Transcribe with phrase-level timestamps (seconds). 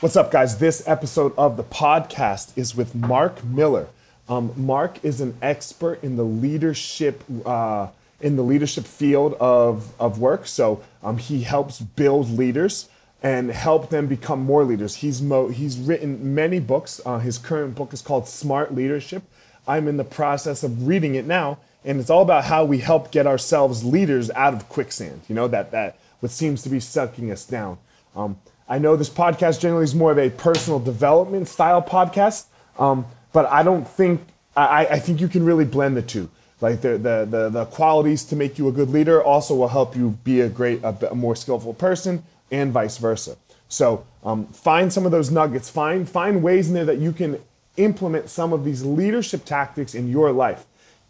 [0.00, 0.58] What's up, guys?
[0.58, 3.88] This episode of the podcast is with Mark Miller.
[4.28, 7.88] Um, Mark is an expert in the leadership uh,
[8.20, 10.48] in the leadership field of, of work.
[10.48, 12.90] So um, he helps build leaders
[13.22, 14.96] and help them become more leaders.
[14.96, 17.00] He's mo- he's written many books.
[17.06, 19.22] Uh, his current book is called Smart Leadership.
[19.66, 21.56] I'm in the process of reading it now,
[21.86, 25.22] and it's all about how we help get ourselves leaders out of quicksand.
[25.26, 27.78] You know that that what seems to be sucking us down.
[28.14, 28.38] Um,
[28.68, 32.46] I know this podcast generally is more of a personal development style podcast,
[32.78, 34.22] um, but I don't think
[34.56, 36.30] I, I, think you can really blend the two.
[36.60, 39.94] Like the, the, the the qualities to make you a good leader also will help
[39.94, 43.36] you be a great, a, a more skillful person, and vice versa.
[43.68, 45.68] So um, find some of those nuggets.
[45.68, 47.38] Find find ways in there that you can
[47.76, 50.64] implement some of these leadership tactics in your life.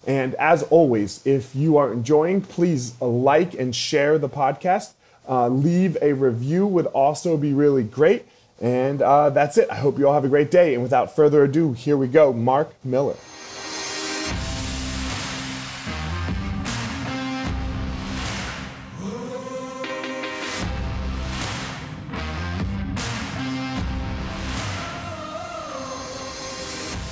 [0.07, 4.93] And as always, if you are enjoying, please like and share the podcast
[5.29, 8.25] uh, leave a review would also be really great.
[8.61, 9.69] And uh, that's it.
[9.71, 10.75] I hope you all have a great day.
[10.75, 12.33] And without further ado, here we go.
[12.33, 13.17] Mark Miller.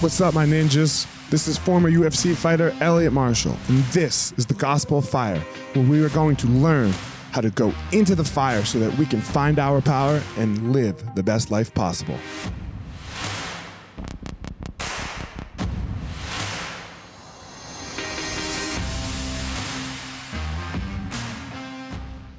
[0.01, 1.07] What's up, my ninjas?
[1.31, 5.41] This is former UFC fighter Elliot Marshall, and this is the Gospel of Fire,
[5.73, 6.93] where we are going to learn
[7.35, 11.17] how to go into the fire so that we can find our power and live
[11.17, 12.17] the best life possible.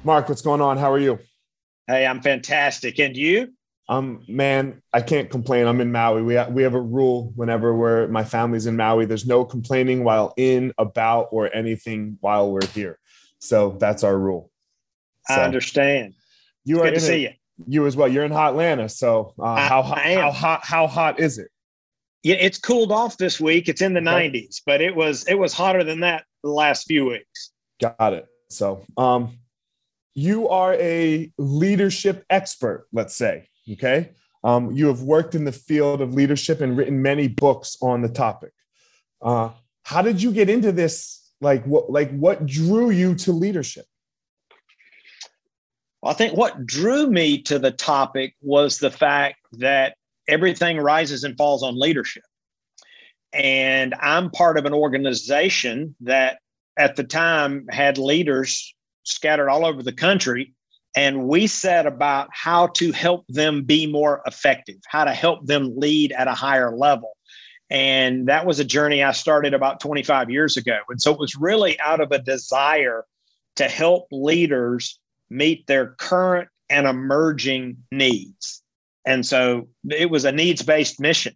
[0.02, 0.78] Mark, what's going on?
[0.78, 1.18] How are you?
[1.86, 2.98] Hey, I'm fantastic.
[2.98, 3.52] And you?
[3.90, 5.66] Um, man, I can't complain.
[5.66, 6.22] I'm in Maui.
[6.22, 9.04] We ha- we have a rule whenever we're my family's in Maui.
[9.04, 12.98] There's no complaining while in, about, or anything while we're here.
[13.40, 14.50] So that's our rule.
[15.28, 16.14] So I understand.
[16.64, 17.30] You are good to see you.
[17.66, 18.08] You as well.
[18.08, 18.88] You're in hot Atlanta.
[18.88, 19.98] So uh, I, how hot?
[19.98, 20.64] How hot?
[20.64, 21.48] How hot is it?
[22.22, 23.68] Yeah, it's cooled off this week.
[23.68, 24.30] It's in the okay.
[24.30, 27.52] 90s, but it was it was hotter than that the last few weeks.
[27.80, 28.26] Got it.
[28.48, 29.38] So, um,
[30.14, 33.48] you are a leadership expert, let's say.
[33.70, 34.10] Okay.
[34.44, 38.08] Um, you have worked in the field of leadership and written many books on the
[38.08, 38.52] topic.
[39.20, 39.50] Uh,
[39.82, 41.32] how did you get into this?
[41.40, 41.90] Like what?
[41.90, 43.86] Like what drew you to leadership?
[46.06, 49.96] I think what drew me to the topic was the fact that
[50.28, 52.24] everything rises and falls on leadership.
[53.32, 56.38] And I'm part of an organization that
[56.78, 58.74] at the time had leaders
[59.04, 60.54] scattered all over the country.
[60.96, 65.76] And we set about how to help them be more effective, how to help them
[65.76, 67.12] lead at a higher level.
[67.68, 70.78] And that was a journey I started about 25 years ago.
[70.88, 73.04] And so it was really out of a desire
[73.56, 74.98] to help leaders
[75.30, 78.62] meet their current and emerging needs.
[79.06, 81.34] And so it was a needs based mission.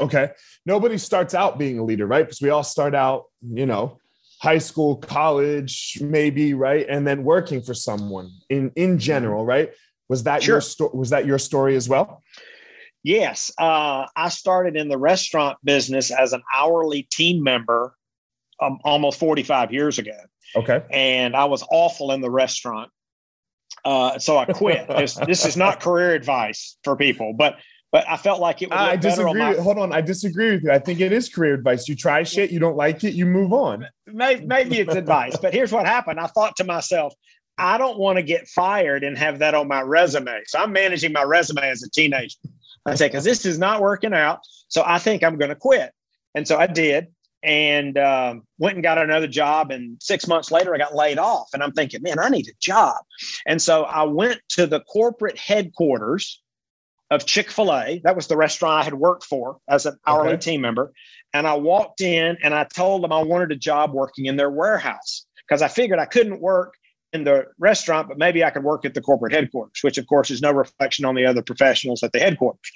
[0.00, 0.30] Okay.
[0.66, 2.24] Nobody starts out being a leader, right?
[2.24, 3.98] Because we all start out, you know,
[4.40, 6.86] high school, college, maybe, right?
[6.88, 9.70] And then working for someone in in general, right?
[10.08, 10.54] Was that sure.
[10.54, 10.90] your story?
[10.94, 12.22] Was that your story as well?
[13.04, 13.50] Yes.
[13.58, 17.96] Uh, I started in the restaurant business as an hourly team member
[18.60, 20.16] um, almost 45 years ago.
[20.54, 20.82] Okay.
[20.90, 22.90] And I was awful in the restaurant.
[23.84, 24.86] Uh, so I quit.
[24.88, 27.56] this, this is not career advice for people, but
[27.90, 28.78] but I felt like it would.
[28.78, 29.34] I disagree.
[29.34, 30.70] My- hold on, I disagree with you.
[30.70, 31.88] I think it is career advice.
[31.88, 33.86] You try shit, you don't like it, you move on.
[34.06, 36.18] Maybe, maybe it's advice, but here's what happened.
[36.18, 37.12] I thought to myself,
[37.58, 40.40] I don't want to get fired and have that on my resume.
[40.46, 42.38] So I'm managing my resume as a teenager.
[42.86, 44.40] I say, because this is not working out.
[44.68, 45.92] So I think I'm going to quit.
[46.34, 47.08] And so I did
[47.42, 49.70] and um, went and got another job.
[49.70, 51.48] And six months later, I got laid off.
[51.52, 52.96] And I'm thinking, man, I need a job.
[53.46, 56.40] And so I went to the corporate headquarters
[57.10, 58.00] of Chick fil A.
[58.04, 60.38] That was the restaurant I had worked for as an hourly okay.
[60.40, 60.92] team member.
[61.34, 64.50] And I walked in and I told them I wanted a job working in their
[64.50, 66.74] warehouse because I figured I couldn't work
[67.12, 70.30] in the restaurant, but maybe I could work at the corporate headquarters, which of course
[70.30, 72.70] is no reflection on the other professionals at the headquarters.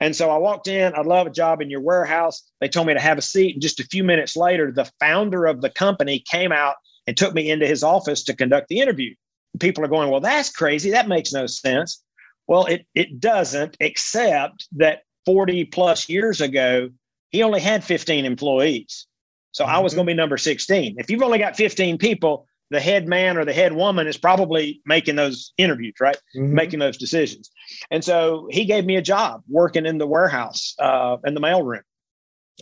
[0.00, 2.42] And so I walked in, I'd love a job in your warehouse.
[2.60, 3.54] They told me to have a seat.
[3.54, 6.76] And just a few minutes later, the founder of the company came out
[7.06, 9.14] and took me into his office to conduct the interview.
[9.60, 10.90] People are going, Well, that's crazy.
[10.90, 12.02] That makes no sense.
[12.46, 16.88] Well, it, it doesn't, except that 40 plus years ago,
[17.30, 19.06] he only had 15 employees.
[19.52, 19.74] So mm-hmm.
[19.74, 19.98] I was mm-hmm.
[19.98, 20.96] going to be number 16.
[20.98, 24.80] If you've only got 15 people, the head man or the head woman is probably
[24.84, 26.18] making those interviews, right?
[26.36, 26.54] Mm-hmm.
[26.54, 27.50] Making those decisions.
[27.90, 31.82] And so he gave me a job working in the warehouse, uh, in the mailroom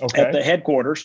[0.01, 0.23] okay.
[0.23, 1.05] at the headquarters.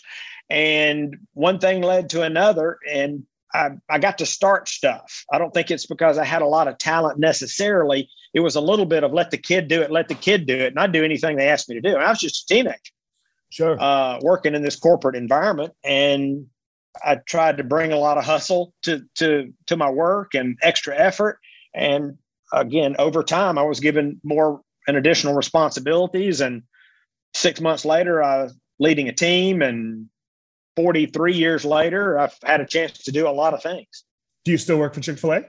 [0.50, 2.78] And one thing led to another.
[2.90, 5.24] And I, I got to start stuff.
[5.32, 8.08] I don't think it's because I had a lot of talent necessarily.
[8.34, 10.56] It was a little bit of let the kid do it, let the kid do
[10.56, 11.96] it, not do anything they asked me to do.
[11.96, 12.78] I was just a teenager,
[13.50, 16.46] sure, uh, working in this corporate environment, and
[17.04, 20.96] I tried to bring a lot of hustle to to to my work and extra
[20.96, 21.38] effort.
[21.74, 22.18] And
[22.52, 26.40] again, over time, I was given more and additional responsibilities.
[26.40, 26.62] And
[27.34, 30.08] six months later, I was leading a team and
[30.76, 34.04] 43 years later, I've had a chance to do a lot of things.
[34.44, 35.42] Do you still work for Chick fil A?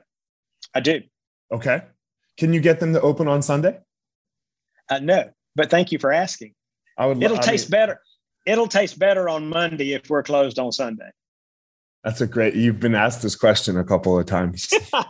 [0.76, 1.02] I do.
[1.52, 1.82] Okay.
[2.38, 3.80] Can you get them to open on Sunday?
[4.90, 6.54] Uh, no, but thank you for asking.
[6.98, 7.24] I would.
[7.24, 8.02] It'll I taste mean, better.
[8.46, 11.10] It'll taste better on Monday if we're closed on Sunday.
[12.04, 12.56] That's a great.
[12.56, 14.70] You've been asked this question a couple of times.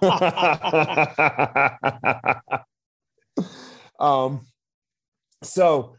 [3.99, 4.45] um,
[5.41, 5.95] so,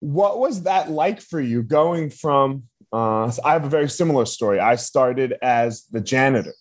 [0.00, 4.60] what was that like for you going from uh, I have a very similar story.
[4.60, 6.54] I started as the janitor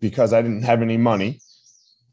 [0.00, 1.40] because I didn't have any money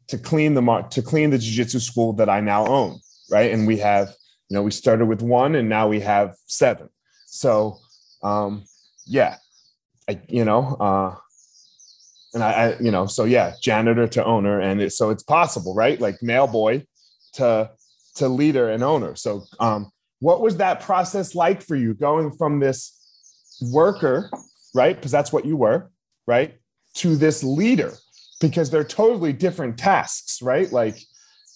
[0.08, 2.98] to clean the to clean the jiu-jitsu school that I now own,
[3.30, 3.52] right?
[3.52, 4.08] And we have,
[4.48, 6.88] you know, we started with one and now we have seven.
[7.26, 7.78] So,
[8.22, 8.64] um,
[9.06, 9.36] yeah,
[10.10, 11.14] I, you know, uh,
[12.34, 15.74] and I, I, you know, so yeah, janitor to owner, and it, so it's possible,
[15.74, 16.00] right?
[16.00, 16.84] Like mail boy
[17.34, 17.70] to
[18.16, 19.14] to leader and owner.
[19.14, 22.78] So, um, what was that process like for you going from this
[23.72, 24.30] worker,
[24.74, 24.96] right?
[24.96, 25.90] Because that's what you were,
[26.26, 26.56] right?
[26.94, 27.92] To this leader,
[28.40, 30.70] because they're totally different tasks, right?
[30.72, 30.98] Like,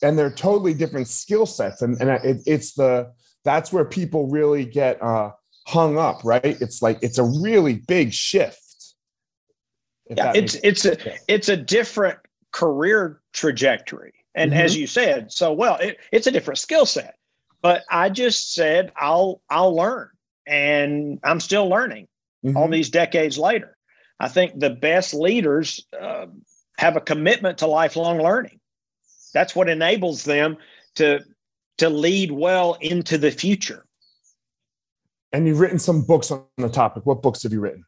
[0.02, 1.82] and they're totally different skill sets.
[1.82, 3.12] And, and it, it's the,
[3.44, 5.32] that's where people really get uh,
[5.66, 6.44] hung up, right?
[6.44, 8.60] It's like, it's a really big shift.
[10.08, 10.96] Yeah, it's, it's a,
[11.28, 12.18] it's a different
[12.52, 14.12] career trajectory.
[14.34, 14.60] And mm-hmm.
[14.60, 17.16] as you said, so well, it, it's a different skill set.
[17.62, 20.10] But I just said, I'll, I'll learn
[20.46, 22.08] and I'm still learning
[22.44, 22.56] mm-hmm.
[22.56, 23.76] all these decades later.
[24.20, 26.26] I think the best leaders uh,
[26.78, 28.60] have a commitment to lifelong learning.
[29.32, 30.58] That's what enables them
[30.96, 31.24] to
[31.78, 33.84] to lead well into the future.
[35.34, 37.04] And you've written some books on the topic.
[37.06, 37.84] What books have you written?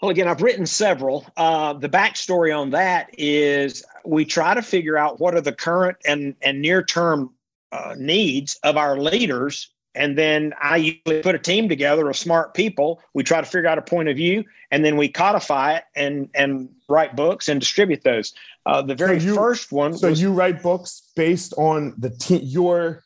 [0.00, 1.26] Well, again, I've written several.
[1.36, 5.96] Uh, the backstory on that is we try to figure out what are the current
[6.06, 7.34] and, and near term
[7.72, 12.54] uh, needs of our leaders and then I usually put a team together of smart
[12.54, 13.02] people.
[13.14, 16.30] We try to figure out a point of view, and then we codify it and
[16.34, 18.32] and write books and distribute those.
[18.64, 19.96] Uh, the very so you, first one.
[19.96, 23.04] So was, you write books based on the team, your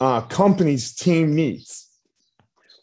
[0.00, 1.88] uh, company's team needs.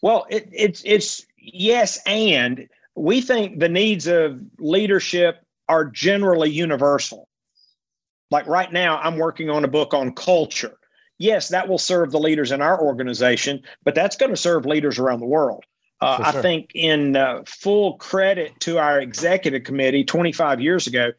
[0.01, 7.27] Well, it, it's it's yes, and we think the needs of leadership are generally universal.
[8.31, 10.77] Like right now, I'm working on a book on culture
[11.17, 14.99] yes, that will serve the leaders in our organization, but that's going to serve leaders
[14.99, 15.63] around the world.
[16.01, 16.39] Uh, sure.
[16.39, 21.11] I think, in uh, full credit to our executive committee 25 years ago,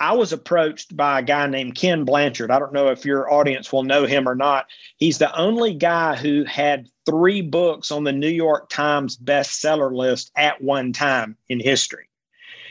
[0.00, 2.50] I was approached by a guy named Ken Blanchard.
[2.50, 4.66] I don't know if your audience will know him or not.
[4.96, 10.32] He's the only guy who had three books on the New York Times bestseller list
[10.36, 12.08] at one time in history.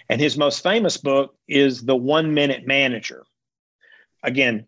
[0.10, 3.26] And his most famous book is The One Minute Manager.
[4.22, 4.66] Again,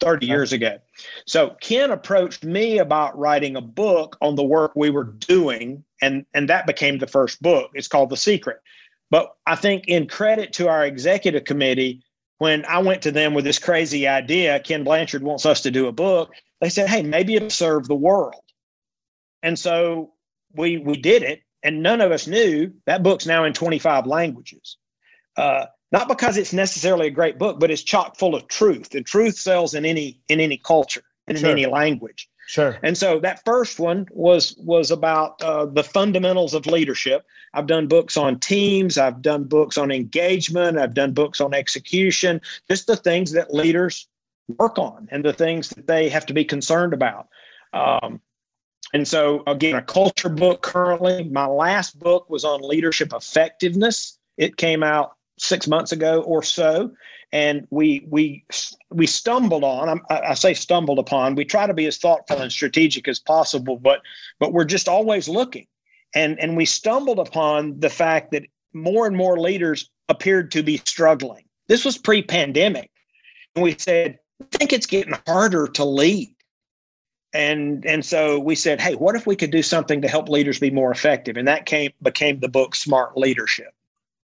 [0.00, 0.78] 30 years ago.
[1.26, 6.26] So Ken approached me about writing a book on the work we were doing, and,
[6.34, 7.70] and that became the first book.
[7.74, 8.60] It's called The Secret.
[9.10, 12.02] But I think, in credit to our executive committee,
[12.38, 15.86] when I went to them with this crazy idea, Ken Blanchard wants us to do
[15.86, 18.42] a book, they said, hey, maybe it'll serve the world.
[19.42, 20.12] And so
[20.54, 24.78] we we did it, and none of us knew that book's now in 25 languages.
[25.36, 29.04] Uh, not because it's necessarily a great book, but it's chock full of truth, and
[29.04, 31.50] truth sells in any in any culture and sure.
[31.50, 32.28] in any language.
[32.46, 32.76] Sure.
[32.82, 37.24] And so that first one was was about uh, the fundamentals of leadership.
[37.54, 38.98] I've done books on teams.
[38.98, 40.78] I've done books on engagement.
[40.78, 42.40] I've done books on execution.
[42.70, 44.08] Just the things that leaders
[44.58, 47.28] work on and the things that they have to be concerned about.
[47.72, 48.20] Um,
[48.92, 51.24] and so again, a culture book currently.
[51.24, 54.18] My last book was on leadership effectiveness.
[54.36, 56.92] It came out six months ago or so,
[57.34, 58.44] and we we
[58.90, 60.00] we stumbled on.
[60.08, 61.34] I, I say stumbled upon.
[61.34, 64.00] We try to be as thoughtful and strategic as possible, but
[64.38, 65.66] but we're just always looking,
[66.14, 70.78] and and we stumbled upon the fact that more and more leaders appeared to be
[70.86, 71.44] struggling.
[71.66, 72.90] This was pre-pandemic,
[73.54, 76.30] and we said, I think it's getting harder to lead
[77.32, 80.60] and and so we said hey what if we could do something to help leaders
[80.60, 83.74] be more effective and that came became the book smart leadership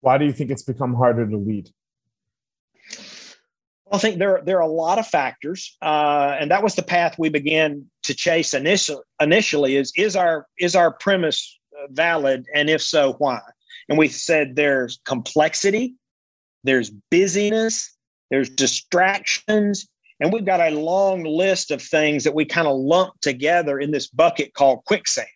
[0.05, 1.71] why do you think it's become harder to lead?
[3.93, 7.17] I think there there are a lot of factors, uh, and that was the path
[7.19, 9.03] we began to chase initially.
[9.21, 13.41] Initially, is is our is our premise uh, valid, and if so, why?
[13.89, 15.97] And we said there's complexity,
[16.65, 17.95] there's busyness,
[18.31, 19.87] there's distractions,
[20.21, 23.91] and we've got a long list of things that we kind of lump together in
[23.91, 25.29] this bucket called quicksand.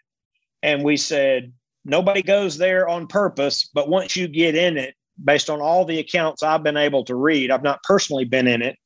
[0.62, 1.52] And we said,
[1.84, 4.94] nobody goes there on purpose, but once you get in it,
[5.24, 8.62] based on all the accounts I've been able to read, I've not personally been in
[8.62, 8.76] it.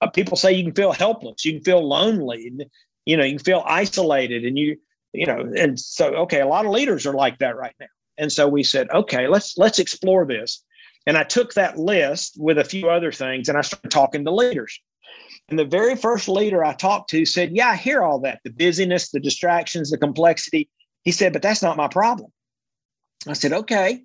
[0.00, 2.64] Uh, people say you can feel helpless, you can feel lonely, and,
[3.06, 4.76] you know, you can feel isolated, and you,
[5.12, 7.86] you know, and so okay, a lot of leaders are like that right now.
[8.18, 10.64] And so we said, okay, let's let's explore this.
[11.06, 14.30] And I took that list with a few other things, and I started talking to
[14.30, 14.78] leaders.
[15.48, 18.50] And the very first leader I talked to said, Yeah, I hear all that the
[18.50, 20.70] busyness, the distractions, the complexity.
[21.02, 22.30] He said, But that's not my problem.
[23.26, 24.04] I said, Okay.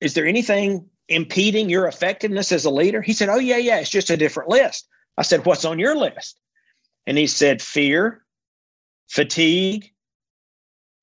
[0.00, 3.02] Is there anything impeding your effectiveness as a leader?
[3.02, 3.78] He said, Oh, yeah, yeah.
[3.78, 4.88] It's just a different list.
[5.16, 6.38] I said, What's on your list?
[7.06, 8.24] And he said, Fear,
[9.08, 9.92] fatigue,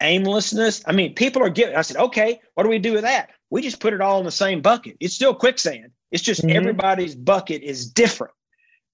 [0.02, 0.84] aimlessness.
[0.86, 3.30] I mean, people are getting, I said, Okay, what do we do with that?
[3.50, 4.98] We just put it all in the same bucket.
[5.00, 5.92] It's still quicksand.
[6.12, 6.56] It's just mm-hmm.
[6.56, 8.34] everybody's bucket is different.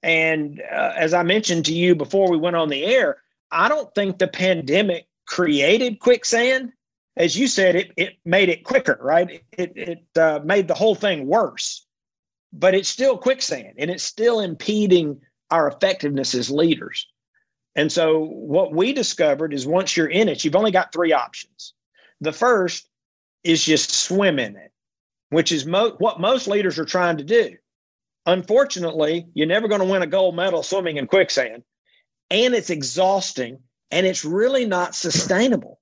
[0.04, 3.18] And uh, as I mentioned to you before we went on the air,
[3.52, 6.72] I don't think the pandemic created quicksand.
[7.18, 9.44] As you said, it, it made it quicker, right?
[9.52, 11.86] It, it uh, made the whole thing worse,
[12.54, 15.20] but it's still quicksand and it's still impeding
[15.52, 17.08] our effectiveness as leaders.
[17.76, 21.74] And so, what we discovered is once you're in it, you've only got three options.
[22.22, 22.90] The first
[23.44, 24.72] is just swim in it,
[25.30, 27.56] which is mo- what most leaders are trying to do
[28.28, 31.64] unfortunately, you're never going to win a gold medal swimming in quicksand.
[32.30, 33.60] And it's exhausting
[33.90, 35.77] and it's really not sustainable.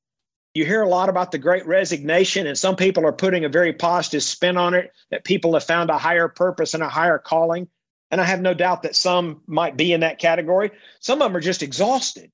[0.56, 3.74] You hear a lot about the great resignation, and some people are putting a very
[3.74, 7.68] positive spin on it that people have found a higher purpose and a higher calling.
[8.10, 10.72] And I have no doubt that some might be in that category.
[11.02, 12.32] Some of them are just exhausted,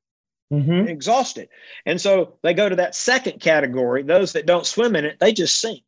[0.53, 0.87] mm-hmm.
[0.87, 1.49] exhausted.
[1.87, 4.03] And so they go to that second category.
[4.03, 5.83] Those that don't swim in it, they just sink.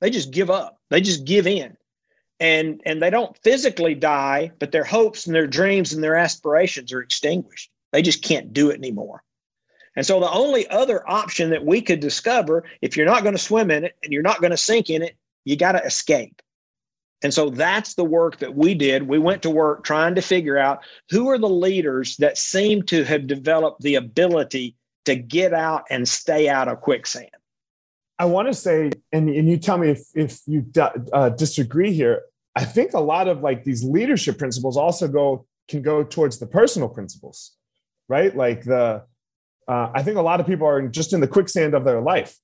[0.00, 0.78] They just give up.
[0.90, 1.76] They just give in
[2.40, 6.92] and and they don't physically die but their hopes and their dreams and their aspirations
[6.92, 9.22] are extinguished they just can't do it anymore
[9.96, 13.42] and so the only other option that we could discover if you're not going to
[13.42, 16.40] swim in it and you're not going to sink in it you got to escape
[17.22, 20.58] and so that's the work that we did we went to work trying to figure
[20.58, 25.84] out who are the leaders that seem to have developed the ability to get out
[25.90, 27.30] and stay out of quicksand
[28.18, 30.64] I want to say, and, and you tell me if, if you
[31.12, 32.22] uh, disagree here.
[32.56, 36.46] I think a lot of like these leadership principles also go can go towards the
[36.46, 37.52] personal principles,
[38.08, 38.36] right?
[38.36, 39.02] Like the,
[39.68, 42.36] uh, I think a lot of people are just in the quicksand of their life.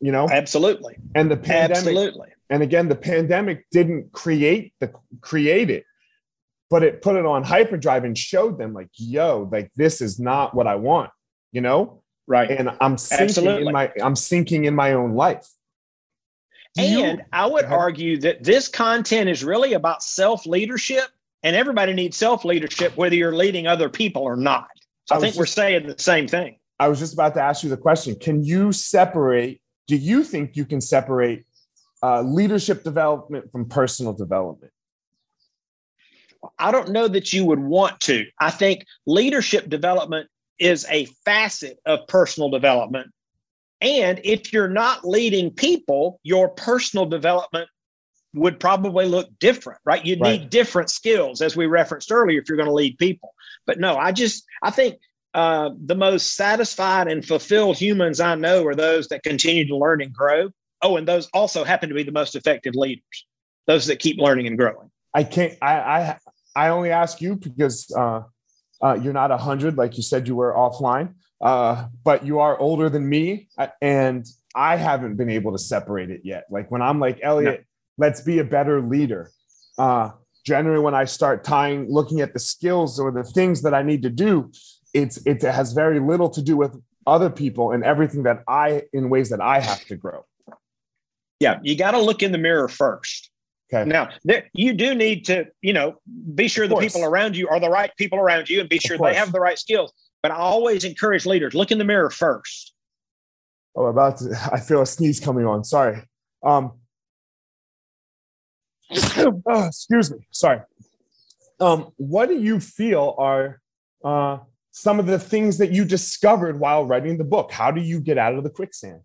[0.00, 0.96] You know, absolutely.
[1.14, 2.28] And the pandemic, absolutely.
[2.50, 5.84] And again, the pandemic didn't create the create it,
[6.70, 10.54] but it put it on hyperdrive and showed them like, yo, like this is not
[10.54, 11.10] what I want.
[11.52, 12.50] You know, Right.
[12.50, 13.66] And I'm sinking Absolutely.
[13.66, 15.46] in my I'm sinking in my own life.
[16.74, 21.06] Do and you, I would argue that this content is really about self-leadership
[21.42, 24.68] and everybody needs self-leadership whether you're leading other people or not.
[25.06, 26.58] So I, I think just, we're saying the same thing.
[26.78, 28.14] I was just about to ask you the question.
[28.16, 31.44] Can you separate do you think you can separate
[32.02, 34.72] uh, leadership development from personal development?
[36.58, 38.24] I don't know that you would want to.
[38.40, 43.10] I think leadership development is a facet of personal development.
[43.80, 47.68] And if you're not leading people, your personal development
[48.36, 50.04] would probably look different, right?
[50.04, 50.40] You right.
[50.40, 53.34] need different skills, as we referenced earlier, if you're going to lead people.
[53.66, 54.96] But no, I just, I think
[55.34, 60.02] uh, the most satisfied and fulfilled humans I know are those that continue to learn
[60.02, 60.50] and grow.
[60.82, 63.26] Oh, and those also happen to be the most effective leaders,
[63.66, 64.90] those that keep learning and growing.
[65.14, 66.18] I can't, I, I,
[66.54, 68.22] I only ask you because uh,
[68.82, 72.58] uh, you're not a 100 like you said you were offline, uh, but you are
[72.58, 73.48] older than me.
[73.58, 76.44] Uh, and I haven't been able to separate it yet.
[76.50, 77.65] Like when I'm like, Elliot.
[77.98, 79.30] Let's be a better leader.
[79.78, 80.10] Uh,
[80.44, 84.02] generally, when I start tying, looking at the skills or the things that I need
[84.02, 84.50] to do,
[84.94, 89.10] it's it has very little to do with other people and everything that I in
[89.10, 90.24] ways that I have to grow.
[91.38, 93.30] Yeah, you got to look in the mirror first.
[93.72, 93.88] Okay.
[93.88, 96.00] Now, there, you do need to, you know,
[96.34, 98.96] be sure the people around you are the right people around you and be sure
[98.96, 99.92] they have the right skills.
[100.22, 102.72] But I always encourage leaders look in the mirror first.
[103.74, 105.64] Oh, about to, I feel a sneeze coming on.
[105.64, 106.02] Sorry.
[106.44, 106.72] Um,
[108.90, 110.18] oh, excuse me.
[110.30, 110.60] Sorry.
[111.60, 113.60] Um, what do you feel are
[114.04, 114.38] uh,
[114.72, 117.50] some of the things that you discovered while writing the book?
[117.50, 119.00] How do you get out of the quicksand?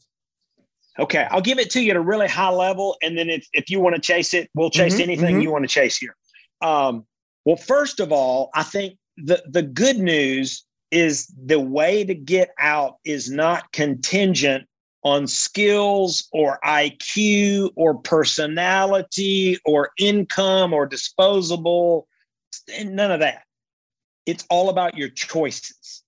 [0.99, 3.69] Okay, I'll give it to you at a really high level, and then if, if
[3.69, 5.41] you want to chase it, we'll chase mm-hmm, anything mm-hmm.
[5.41, 6.15] you want to chase here.
[6.61, 7.05] Um,
[7.45, 12.51] well, first of all, I think the the good news is the way to get
[12.59, 14.67] out is not contingent
[15.03, 22.07] on skills or IQ or personality or income or disposable.
[22.83, 23.43] None of that.
[24.25, 26.03] It's all about your choices.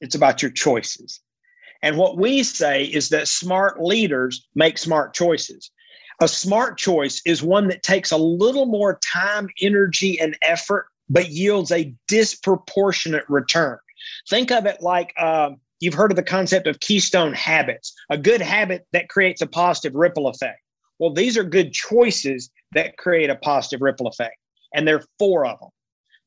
[0.00, 1.20] It's about your choices.
[1.82, 5.70] And what we say is that smart leaders make smart choices.
[6.20, 11.30] A smart choice is one that takes a little more time, energy, and effort, but
[11.30, 13.78] yields a disproportionate return.
[14.28, 18.40] Think of it like um, you've heard of the concept of keystone habits, a good
[18.40, 20.60] habit that creates a positive ripple effect.
[20.98, 24.36] Well, these are good choices that create a positive ripple effect.
[24.74, 25.70] And there are four of them.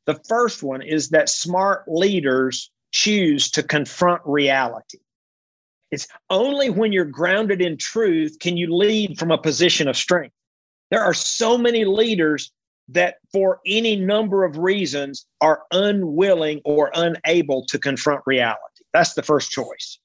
[0.05, 4.99] The first one is that smart leaders choose to confront reality.
[5.91, 10.33] It's only when you're grounded in truth can you lead from a position of strength.
[10.89, 12.51] There are so many leaders
[12.89, 18.59] that, for any number of reasons, are unwilling or unable to confront reality.
[18.93, 19.99] That's the first choice.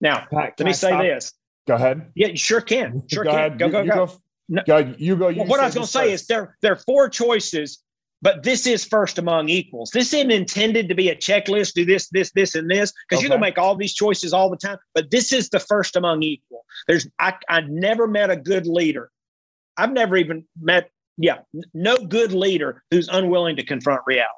[0.00, 1.02] Now, can let me I say stop?
[1.02, 1.32] this.
[1.68, 2.10] Go ahead.
[2.14, 3.02] Yeah, you sure can.
[3.08, 3.38] Sure go can.
[3.38, 3.58] Ahead.
[3.58, 4.06] Go, go, you, go.
[4.06, 4.18] go.
[4.48, 4.62] No.
[4.66, 5.28] go you go.
[5.28, 7.82] You well, what I was going to say is there, there are four choices
[8.22, 9.90] but this is first among equals.
[9.90, 13.24] This isn't intended to be a checklist, do this, this, this, and this, because okay.
[13.24, 14.78] you're gonna make all these choices all the time.
[14.94, 16.64] But this is the first among equal.
[16.86, 19.10] There's I I never met a good leader.
[19.76, 21.38] I've never even met, yeah,
[21.74, 24.30] no good leader who's unwilling to confront reality.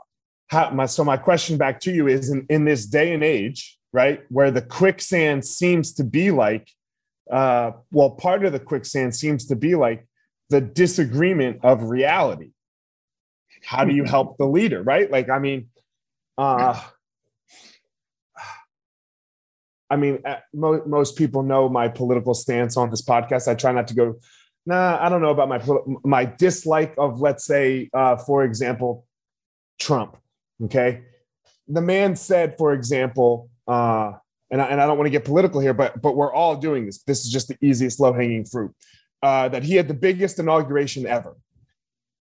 [0.55, 3.79] How, my, so my question back to you is in, in this day and age,
[3.93, 6.71] right, where the quicksand seems to be like,
[7.31, 10.07] uh, well, part of the quicksand seems to be like
[10.51, 12.53] the disagreement of reality.
[13.65, 15.11] How do you help the leader right?
[15.11, 15.69] Like i mean
[16.37, 16.79] uh
[19.89, 23.49] i mean uh, mo- most people know my political stance on this podcast.
[23.49, 24.17] I try not to go
[24.67, 25.61] nah i don't know about my
[26.05, 29.07] my dislike of let's say uh for example
[29.79, 30.17] trump
[30.63, 31.03] okay?
[31.69, 34.13] The man said for example uh
[34.51, 36.87] and I, and I don't want to get political here but but we're all doing
[36.87, 37.03] this.
[37.03, 38.75] This is just the easiest low hanging fruit
[39.23, 41.35] uh, that he had the biggest inauguration ever.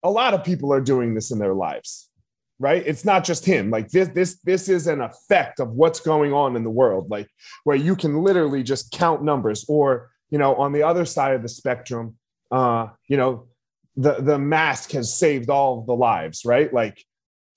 [0.03, 2.09] A lot of people are doing this in their lives
[2.59, 2.83] right?
[2.85, 3.69] It's not just him.
[3.69, 7.27] Like this this this is an effect of what's going on in the world like
[7.63, 11.41] where you can literally just count numbers or you know on the other side of
[11.41, 12.15] the spectrum
[12.51, 13.47] uh you know
[13.97, 16.73] the the mask has saved all the lives right?
[16.73, 17.03] Like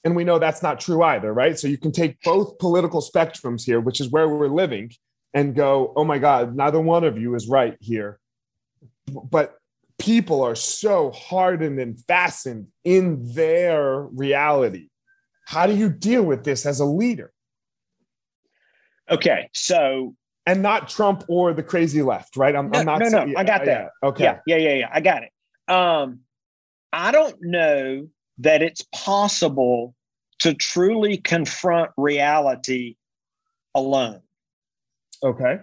[0.05, 3.65] and we know that's not true either right so you can take both political spectrums
[3.65, 4.91] here which is where we're living
[5.35, 8.19] and go oh my god neither one of you is right here
[9.09, 9.59] but
[9.99, 14.89] people are so hardened and fastened in their reality.
[15.47, 17.33] How do you deal with this as a leader?
[19.11, 20.15] Okay, so
[20.47, 22.55] and not Trump or the crazy left, right?
[22.55, 23.01] I'm, no, I'm not.
[23.01, 23.91] No, no, I got that.
[24.03, 24.25] Yeah, okay.
[24.25, 24.91] Yeah, yeah, yeah, yeah.
[24.93, 25.33] I got it.
[25.73, 26.21] Um,
[26.93, 29.95] I don't know that it's possible
[30.41, 32.97] to truly confront reality
[33.75, 34.21] alone.
[35.23, 35.59] Okay.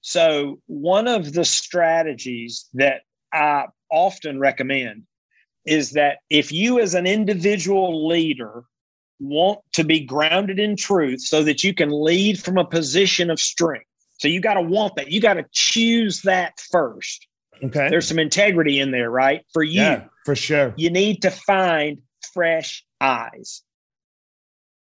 [0.00, 5.04] So, one of the strategies that I often recommend
[5.64, 8.64] is that if you, as an individual leader,
[9.20, 13.38] want to be grounded in truth so that you can lead from a position of
[13.38, 13.86] strength.
[14.18, 15.10] So you got to want that.
[15.10, 17.28] You got to choose that first.
[17.62, 17.88] Okay.
[17.88, 19.42] There's some integrity in there, right?
[19.52, 19.82] For you.
[19.82, 20.74] Yeah, for sure.
[20.76, 21.98] You need to find
[22.32, 23.62] fresh eyes.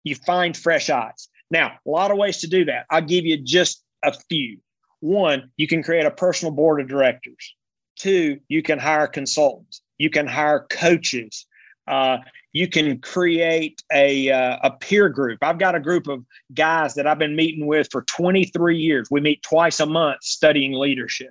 [0.04, 1.28] You find fresh eyes.
[1.50, 2.86] Now, a lot of ways to do that.
[2.90, 4.58] I'll give you just a few.
[5.00, 7.54] One, you can create a personal board of directors.
[7.96, 9.82] Two, you can hire consultants.
[9.96, 11.46] You can hire coaches.
[11.86, 12.18] Uh,
[12.52, 15.38] you can create a, uh, a peer group.
[15.42, 19.08] I've got a group of guys that I've been meeting with for 23 years.
[19.10, 21.30] We meet twice a month studying leadership.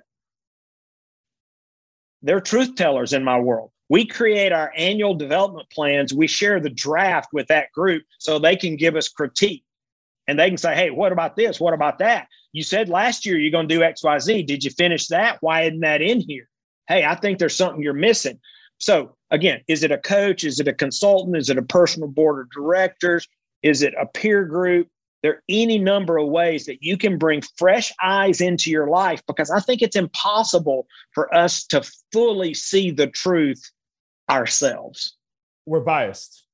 [2.22, 3.70] They're truth tellers in my world.
[3.88, 6.12] We create our annual development plans.
[6.12, 9.64] We share the draft with that group so they can give us critique
[10.26, 11.58] and they can say, hey, what about this?
[11.58, 12.28] What about that?
[12.52, 14.46] You said last year you're going to do XYZ.
[14.46, 15.38] Did you finish that?
[15.40, 16.48] Why isn't that in here?
[16.88, 18.40] hey, I think there's something you're missing.
[18.78, 20.44] So again, is it a coach?
[20.44, 21.36] Is it a consultant?
[21.36, 23.28] Is it a personal board of directors?
[23.62, 24.88] Is it a peer group?
[25.22, 29.22] There are any number of ways that you can bring fresh eyes into your life
[29.26, 33.62] because I think it's impossible for us to fully see the truth
[34.30, 35.16] ourselves.
[35.66, 36.44] We're biased.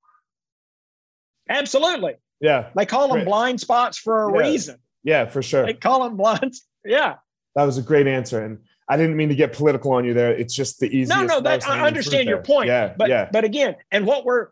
[1.49, 2.15] Absolutely.
[2.41, 2.71] Yeah.
[2.75, 4.49] They call them blind spots for a yeah.
[4.49, 4.79] reason.
[5.03, 5.67] Yeah, for sure.
[5.67, 6.55] They call them blind.
[6.85, 7.17] Yeah.
[7.55, 8.43] That was a great answer.
[8.43, 10.33] And I didn't mean to get political on you there.
[10.33, 11.11] It's just the easiest.
[11.11, 12.69] No, no, that, I understand your point.
[12.69, 13.29] Yeah, but yeah.
[13.33, 14.49] but again, and what we're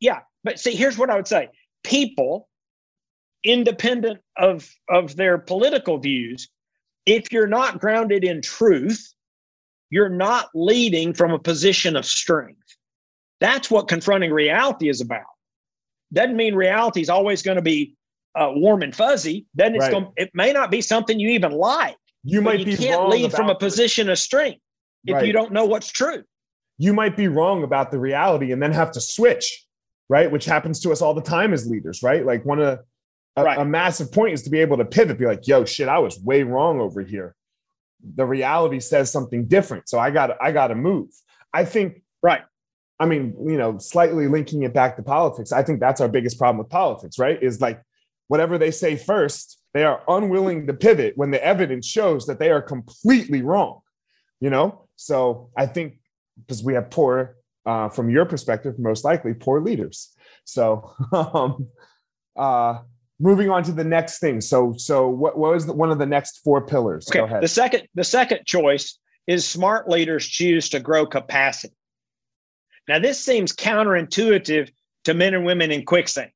[0.00, 1.50] yeah, but see, here's what I would say:
[1.84, 2.48] people,
[3.46, 6.48] independent of of their political views,
[7.06, 9.14] if you're not grounded in truth,
[9.90, 12.60] you're not leading from a position of strength.
[13.40, 15.24] That's what confronting reality is about.
[16.12, 17.96] Doesn't mean reality is always going to be
[18.34, 19.92] uh, warm and fuzzy, then it's right.
[19.92, 20.12] going.
[20.16, 21.96] It may not be something you even like.
[22.22, 22.76] You might you be.
[22.76, 24.60] can't lead from a position of strength
[25.06, 25.26] if right.
[25.26, 26.22] you don't know what's true.
[26.76, 29.64] You might be wrong about the reality and then have to switch,
[30.08, 30.30] right?
[30.30, 32.26] Which happens to us all the time as leaders, right?
[32.26, 32.80] Like one of
[33.36, 33.58] a, right.
[33.58, 36.18] a massive point is to be able to pivot, be like, "Yo, shit, I was
[36.20, 37.34] way wrong over here."
[38.14, 41.08] The reality says something different, so I got I got to move.
[41.52, 42.42] I think right
[42.98, 46.38] I mean, you know, slightly linking it back to politics, I think that's our biggest
[46.38, 47.42] problem with politics, right?
[47.42, 47.82] Is like
[48.28, 52.50] whatever they say first, they are unwilling to pivot when the evidence shows that they
[52.50, 53.80] are completely wrong,
[54.40, 54.88] you know?
[54.96, 55.98] So I think
[56.38, 60.14] because we have poor, uh, from your perspective, most likely poor leaders.
[60.44, 61.68] So, um,
[62.34, 62.78] uh,
[63.18, 64.40] moving on to the next thing.
[64.40, 67.08] So, so what, what was the, one of the next four pillars?
[67.14, 67.40] Okay.
[67.40, 71.74] The second, the second choice is smart leaders choose to grow capacity.
[72.88, 74.70] Now, this seems counterintuitive
[75.04, 76.30] to men and women in quicksand.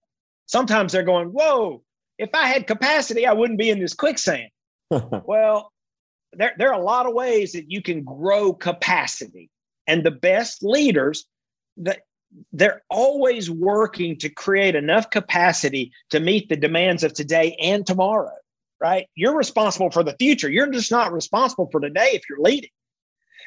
[0.46, 1.82] Sometimes they're going, Whoa,
[2.18, 4.48] if I had capacity, I wouldn't be in this quicksand.
[4.90, 5.72] well,
[6.32, 9.50] there, there are a lot of ways that you can grow capacity.
[9.86, 11.26] And the best leaders,
[11.78, 12.00] that
[12.52, 18.36] they're always working to create enough capacity to meet the demands of today and tomorrow,
[18.80, 19.06] right?
[19.14, 20.48] You're responsible for the future.
[20.48, 22.70] You're just not responsible for today if you're leading.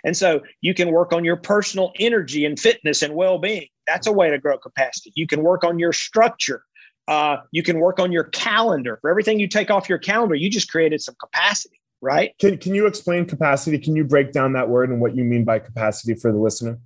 [0.03, 3.67] And so you can work on your personal energy and fitness and well being.
[3.87, 5.13] That's a way to grow capacity.
[5.15, 6.63] You can work on your structure.
[7.07, 8.97] Uh, you can work on your calendar.
[9.01, 12.33] For everything you take off your calendar, you just created some capacity, right?
[12.39, 13.77] Can, can you explain capacity?
[13.77, 16.79] Can you break down that word and what you mean by capacity for the listener?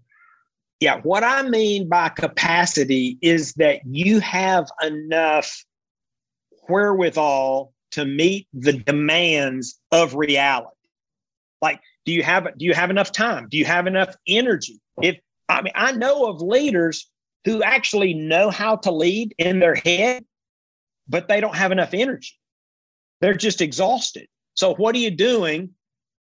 [0.80, 5.66] Yeah, what I mean by capacity is that you have enough
[6.70, 10.70] wherewithal to meet the demands of reality.
[11.62, 13.48] Like do you have do you have enough time?
[13.50, 14.80] Do you have enough energy?
[15.02, 15.18] If
[15.50, 17.10] I mean, I know of leaders
[17.46, 20.26] who actually know how to lead in their head,
[21.08, 22.34] but they don't have enough energy.
[23.22, 24.28] They're just exhausted.
[24.56, 25.72] So what are you doing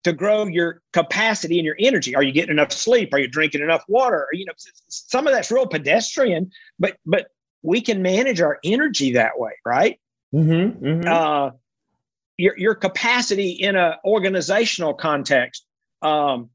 [0.06, 2.14] to grow your capacity and your energy?
[2.14, 3.12] Are you getting enough sleep?
[3.12, 4.18] Are you drinking enough water?
[4.18, 4.52] Or, you know,
[4.86, 7.26] some of that's real pedestrian, but but
[7.62, 9.98] we can manage our energy that way, right?
[10.32, 11.08] Mm-hmm, mm-hmm.
[11.08, 11.50] Uh,
[12.36, 15.66] your, your capacity in an organizational context
[16.02, 16.50] um,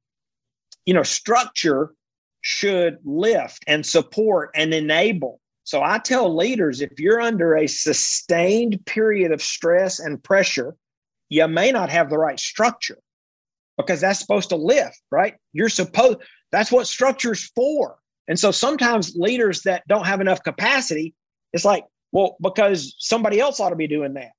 [0.86, 1.94] you know, structure
[2.40, 5.42] should lift and support and enable.
[5.66, 10.74] So I tell leaders if you're under a sustained period of stress and pressure,
[11.28, 12.98] you may not have the right structure
[13.82, 15.36] because that's supposed to lift, right?
[15.54, 16.20] You're supposed
[16.52, 17.98] that's what structure's for.
[18.28, 21.14] And so sometimes leaders that don't have enough capacity,
[21.54, 24.32] it's like, well, because somebody else ought to be doing that.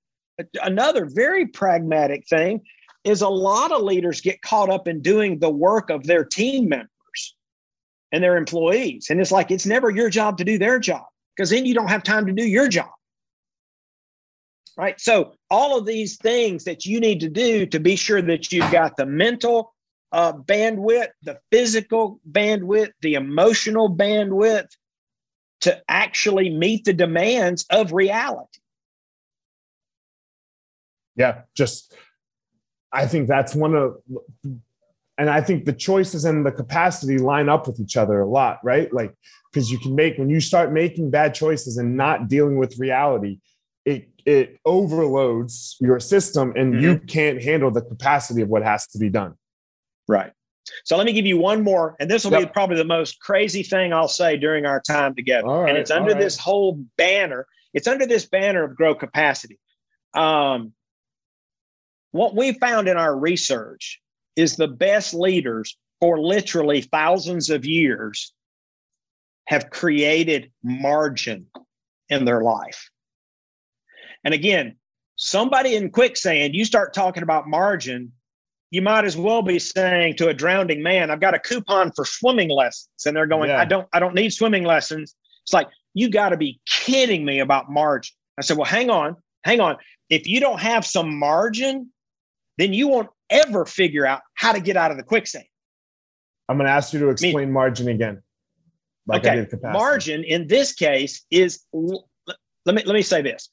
[0.62, 2.62] Another very pragmatic thing
[3.04, 6.68] is a lot of leaders get caught up in doing the work of their team
[6.68, 7.36] members
[8.12, 9.08] and their employees.
[9.10, 11.04] And it's like, it's never your job to do their job
[11.36, 12.90] because then you don't have time to do your job.
[14.76, 14.98] Right.
[15.00, 18.72] So, all of these things that you need to do to be sure that you've
[18.72, 19.74] got the mental
[20.12, 24.68] uh, bandwidth, the physical bandwidth, the emotional bandwidth
[25.62, 28.60] to actually meet the demands of reality.
[31.16, 31.42] Yeah.
[31.54, 31.94] Just
[32.92, 33.96] I think that's one of,
[35.16, 38.58] and I think the choices and the capacity line up with each other a lot,
[38.62, 38.92] right?
[38.92, 39.14] Like,
[39.50, 43.38] because you can make, when you start making bad choices and not dealing with reality,
[43.84, 46.82] it, it overloads your system and mm-hmm.
[46.82, 49.34] you can't handle the capacity of what has to be done.
[50.08, 50.32] Right.
[50.84, 52.42] So let me give you one more, and this will yep.
[52.42, 55.48] be probably the most crazy thing I'll say during our time together.
[55.48, 56.20] Right, and it's under right.
[56.20, 57.46] this whole banner.
[57.74, 59.58] It's under this banner of grow capacity.
[60.14, 60.72] Um,
[62.12, 64.00] what we found in our research
[64.36, 68.32] is the best leaders for literally thousands of years
[69.46, 71.46] have created margin
[72.08, 72.90] in their life.
[74.24, 74.76] And again,
[75.16, 78.12] somebody in quicksand, you start talking about margin,
[78.70, 82.04] you might as well be saying to a drowning man, I've got a coupon for
[82.04, 82.88] swimming lessons.
[83.06, 83.60] And they're going, yeah.
[83.60, 85.14] I don't, I don't need swimming lessons.
[85.44, 88.14] It's like, you got to be kidding me about margin.
[88.38, 89.76] I said, well, hang on, hang on.
[90.08, 91.90] If you don't have some margin,
[92.56, 95.44] then you won't ever figure out how to get out of the quicksand.
[96.48, 98.22] I'm going to ask you to explain I mean, margin again.
[99.06, 101.64] Like okay, margin in this case is.
[101.72, 103.50] Let me let me say this.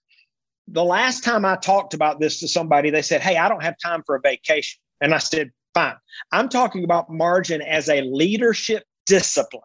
[0.72, 3.76] The last time I talked about this to somebody, they said, "Hey, I don't have
[3.84, 5.96] time for a vacation," and I said, "Fine."
[6.32, 9.64] I'm talking about margin as a leadership discipline.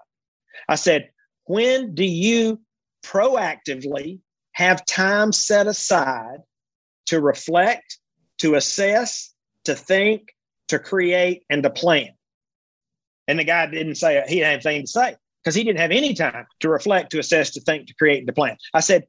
[0.68, 1.10] I said,
[1.44, 2.60] "When do you
[3.04, 4.20] proactively
[4.52, 6.38] have time set aside
[7.06, 7.98] to reflect,
[8.38, 10.34] to assess, to think,
[10.68, 12.10] to create, and to plan.
[13.28, 15.90] And the guy didn't say he didn't have anything to say because he didn't have
[15.90, 18.56] any time to reflect, to assess, to think, to create, and to plan.
[18.72, 19.04] I said,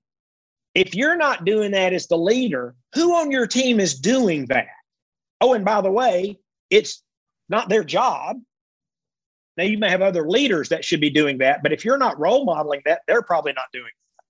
[0.76, 4.68] If you're not doing that as the leader, who on your team is doing that?
[5.40, 6.38] Oh, and by the way,
[6.70, 7.02] it's
[7.48, 8.38] not their job.
[9.58, 12.20] Now, you may have other leaders that should be doing that, but if you're not
[12.20, 14.24] role modeling that, they're probably not doing it.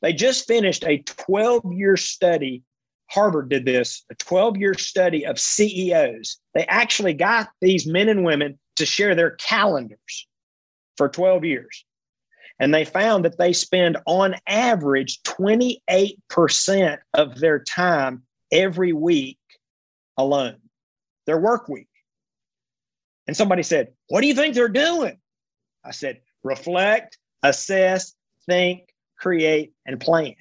[0.00, 2.62] They just finished a 12 year study.
[3.10, 6.38] Harvard did this, a 12 year study of CEOs.
[6.54, 10.26] They actually got these men and women to share their calendars
[10.96, 11.84] for 12 years.
[12.60, 19.38] And they found that they spend on average 28% of their time every week
[20.16, 20.56] alone,
[21.26, 21.86] their work week.
[23.26, 25.18] And somebody said, What do you think they're doing?
[25.84, 28.14] I said, Reflect, assess,
[28.46, 30.34] think, create, and plan.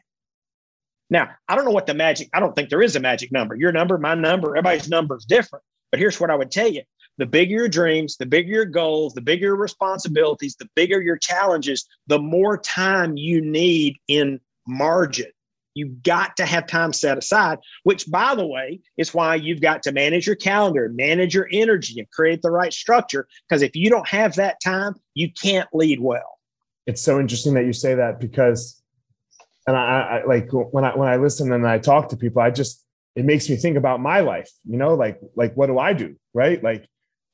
[1.10, 3.56] Now, I don't know what the magic, I don't think there is a magic number.
[3.56, 5.64] Your number, my number, everybody's number is different.
[5.92, 6.82] But here's what I would tell you
[7.18, 11.18] the bigger your dreams, the bigger your goals, the bigger your responsibilities, the bigger your
[11.18, 15.32] challenges, the more time you need in margin.
[15.74, 19.84] You've got to have time set aside, which, by the way, is why you've got
[19.84, 23.28] to manage your calendar, manage your energy, and create the right structure.
[23.48, 26.40] Because if you don't have that time, you can't lead well.
[26.88, 28.82] It's so interesting that you say that because,
[29.68, 32.50] and I, I like when I when I listen and I talk to people, I
[32.50, 32.84] just
[33.16, 34.50] it makes me think about my life.
[34.66, 36.64] You know, like like what do I do, right?
[36.64, 36.88] Like,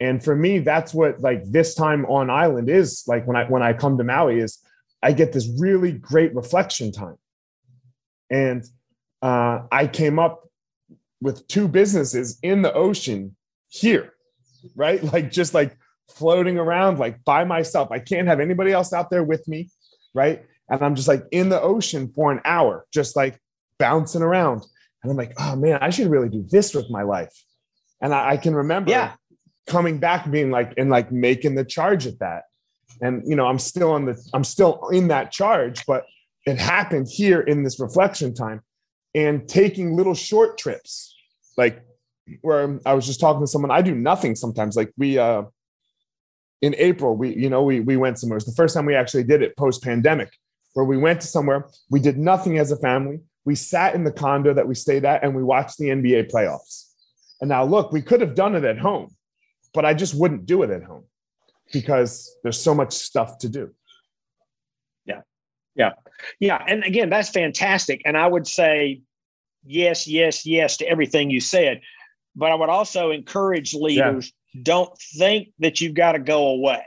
[0.04, 3.64] and for me, that's what like this time on island is like when I when
[3.64, 4.62] I come to Maui is
[5.02, 7.16] I get this really great reflection time
[8.30, 8.66] and
[9.22, 10.44] uh, I came up
[11.22, 13.38] with two businesses in the ocean
[13.70, 14.12] here,
[14.76, 15.02] right?
[15.14, 15.78] Like just like
[16.10, 17.90] floating around like by myself.
[17.90, 19.70] I can't have anybody else out there with me,
[20.14, 20.46] right?
[20.70, 23.40] And I'm just like in the ocean for an hour, just like
[23.80, 24.66] bouncing around.
[25.02, 27.34] And I'm like, oh man, I should really do this with my life.
[28.02, 29.14] And I, I can remember yeah.
[29.68, 32.44] Coming back being like and like making the charge at that.
[33.02, 36.06] And you know, I'm still on the I'm still in that charge, but
[36.46, 38.62] it happened here in this reflection time
[39.16, 41.16] and taking little short trips
[41.58, 41.84] like
[42.42, 44.76] where i was just talking to someone i do nothing sometimes.
[44.76, 45.44] Like we uh
[46.62, 48.38] in april we you know we we went somewhere.
[48.38, 50.32] It was the first time we actually did it post pandemic
[50.74, 53.20] where we went to somewhere we did nothing as a family.
[53.46, 56.92] We sat in the condo that we stayed at and we watched the nba playoffs.
[57.42, 59.10] And now look we could have done it at home
[59.74, 61.04] but i just wouldn't do it at home
[61.72, 63.74] because there's so much stuff to do
[65.06, 65.22] yeah.
[65.76, 65.92] Yeah.
[66.40, 66.64] Yeah.
[66.68, 68.02] And again, that's fantastic.
[68.06, 69.02] And I would say
[69.66, 71.82] yes, yes, yes to everything you said.
[72.36, 74.62] But I would also encourage leaders yeah.
[74.64, 76.84] don't think that you've got to go away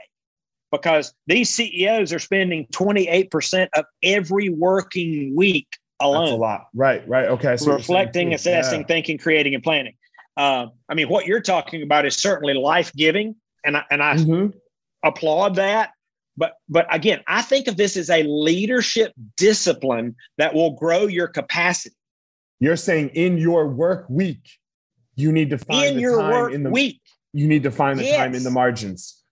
[0.71, 5.67] because these CEOs are spending 28% of every working week
[6.01, 6.25] alone.
[6.25, 6.67] That's a lot.
[6.73, 7.25] Right, right.
[7.29, 7.55] Okay.
[7.55, 8.87] So reflecting, assessing, yeah.
[8.87, 9.95] thinking, creating, and planning.
[10.37, 13.35] Uh, I mean, what you're talking about is certainly life giving.
[13.65, 14.57] And I, and I mm-hmm.
[15.03, 15.91] applaud that.
[16.37, 21.27] But but again, I think of this as a leadership discipline that will grow your
[21.27, 21.95] capacity.
[22.59, 24.47] You're saying in your work week,
[25.15, 27.01] you need to find in your work in the week.
[27.33, 28.17] You need to find the yes.
[28.17, 29.23] time in the margins.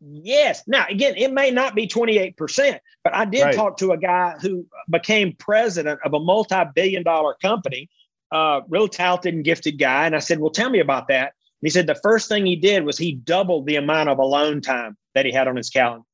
[0.00, 0.62] Yes.
[0.66, 3.54] Now, again, it may not be 28%, but I did right.
[3.54, 7.88] talk to a guy who became president of a multi billion dollar company,
[8.32, 10.06] uh, real talented and gifted guy.
[10.06, 11.26] And I said, Well, tell me about that.
[11.26, 14.60] And he said the first thing he did was he doubled the amount of alone
[14.60, 16.04] time that he had on his calendar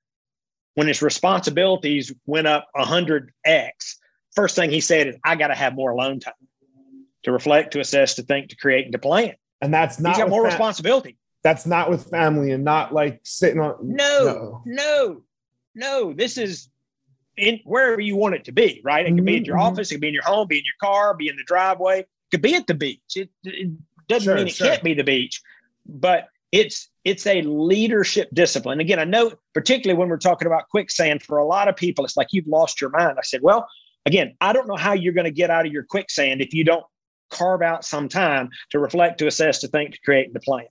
[0.79, 3.33] when his responsibilities went up 100x,
[4.37, 6.35] first thing he said is, I got to have more alone time
[7.25, 9.35] to reflect, to assess, to think, to create, and to plan.
[9.61, 11.19] And that's not He's got more fam- responsibility.
[11.43, 13.75] That's not with family and not like sitting on.
[13.83, 15.23] No, no, no.
[15.75, 16.13] no.
[16.13, 16.69] This is
[17.39, 19.07] in wherever you want it to be, right?
[19.07, 19.67] It could mm-hmm, be in your mm-hmm.
[19.67, 22.01] office, it could be in your home, be in your car, be in the driveway,
[22.01, 23.17] it could be at the beach.
[23.17, 23.71] It, it
[24.09, 24.69] doesn't sure, mean it sure.
[24.69, 25.43] can't be the beach,
[25.87, 28.81] but it's it's a leadership discipline.
[28.81, 32.17] Again, I know particularly when we're talking about quicksand, for a lot of people, it's
[32.17, 33.17] like you've lost your mind.
[33.19, 33.69] I said, well,
[34.07, 36.65] again, I don't know how you're going to get out of your quicksand if you
[36.65, 36.85] don't
[37.31, 40.67] carve out some time to reflect, to assess, to think, to create, and to plan.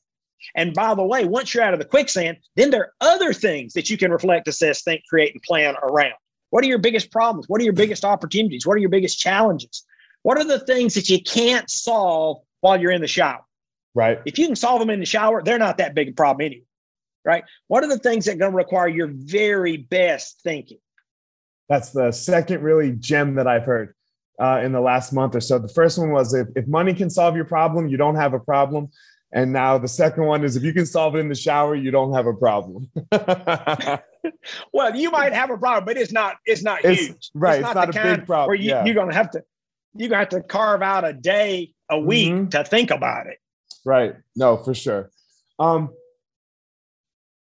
[0.56, 3.74] And by the way, once you're out of the quicksand, then there are other things
[3.74, 6.14] that you can reflect, assess, think, create, and plan around.
[6.50, 7.48] What are your biggest problems?
[7.48, 8.66] What are your biggest opportunities?
[8.66, 9.84] What are your biggest challenges?
[10.24, 13.42] What are the things that you can't solve while you're in the shower?
[13.94, 14.20] Right.
[14.26, 16.64] If you can solve them in the shower, they're not that big a problem anyway.
[17.26, 17.44] Right.
[17.68, 20.78] What are the things that are going to require your very best thinking?
[21.68, 23.94] That's the second really gem that I've heard
[24.40, 25.60] uh, in the last month or so.
[25.60, 28.40] The first one was if, if money can solve your problem, you don't have a
[28.40, 28.90] problem.
[29.34, 31.92] And now the second one is if you can solve it in the shower, you
[31.92, 32.90] don't have a problem.
[34.74, 37.32] well, you might have a problem, but it's not it's not it's, huge.
[37.34, 37.60] Right.
[37.60, 38.48] It's not, it's not a big problem.
[38.48, 38.86] Where you, yeah.
[38.86, 39.44] you're gonna have to
[39.96, 42.50] you're gonna have to carve out a day a week mm-hmm.
[42.50, 43.38] to think about it.
[43.86, 44.16] Right.
[44.36, 45.12] No, for sure.
[45.60, 45.90] Um,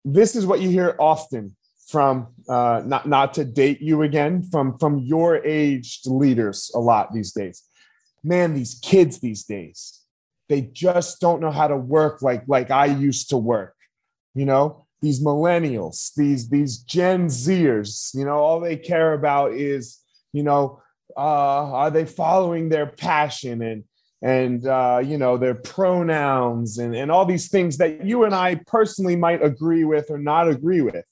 [0.05, 1.57] this is what you hear often
[1.89, 7.13] from uh, not not to date you again from from your aged leaders a lot
[7.13, 7.63] these days.
[8.23, 10.01] Man, these kids these days,
[10.49, 13.75] they just don't know how to work like like I used to work.
[14.35, 19.99] You know, these millennials, these these Gen Zers, you know, all they care about is,
[20.33, 20.81] you know,
[21.17, 21.21] uh,
[21.73, 23.85] are they following their passion and
[24.23, 28.61] and uh, you know their pronouns and, and all these things that you and I
[28.67, 31.05] personally might agree with or not agree with,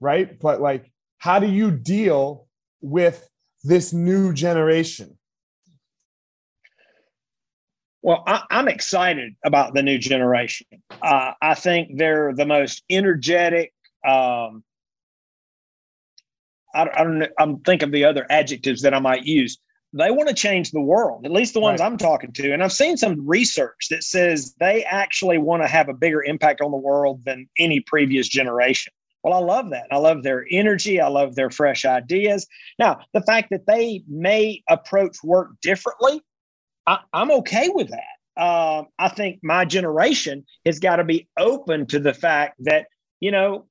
[0.00, 0.38] right?
[0.38, 2.46] But like, how do you deal
[2.80, 3.28] with
[3.64, 5.15] this new generation?
[8.06, 10.68] Well, I, am excited about the new generation.
[11.02, 13.72] Uh, I think they're the most energetic.
[14.06, 14.62] Um,
[16.72, 17.26] I, I don't know.
[17.36, 19.58] I'm thinking of the other adjectives that I might use.
[19.92, 21.86] They want to change the world, at least the ones right.
[21.86, 22.52] I'm talking to.
[22.52, 26.60] And I've seen some research that says they actually want to have a bigger impact
[26.60, 28.92] on the world than any previous generation.
[29.24, 29.88] Well, I love that.
[29.90, 31.00] I love their energy.
[31.00, 32.46] I love their fresh ideas.
[32.78, 36.20] Now, the fact that they may approach work differently,
[36.86, 38.40] I, am okay with that.
[38.40, 42.86] Uh, I think my generation has got to be open to the fact that,
[43.20, 43.66] you know,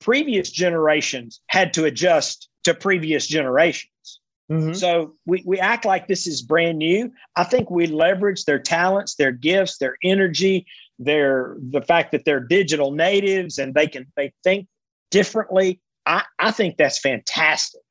[0.00, 4.20] previous generations had to adjust to previous generations.
[4.50, 4.72] Mm-hmm.
[4.72, 7.12] So we, we act like this is brand new.
[7.36, 10.66] I think we leverage their talents, their gifts, their energy,
[10.98, 14.66] their the fact that they're digital natives and they can they think
[15.10, 15.80] differently.
[16.06, 17.82] I, I think that's fantastic,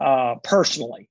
[0.00, 1.08] uh, personally.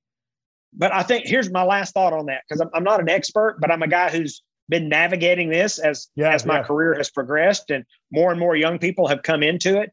[0.72, 3.58] But I think here's my last thought on that because I'm, I'm not an expert,
[3.60, 6.62] but I'm a guy who's been navigating this as yeah, as my yeah.
[6.62, 9.92] career has progressed and more and more young people have come into it.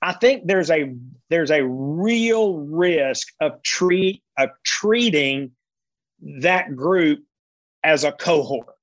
[0.00, 0.94] I think there's a
[1.30, 5.52] there's a real risk of treat of treating
[6.40, 7.24] that group
[7.82, 8.74] as a cohort.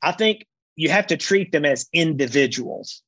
[0.00, 0.46] I think
[0.76, 3.02] you have to treat them as individuals.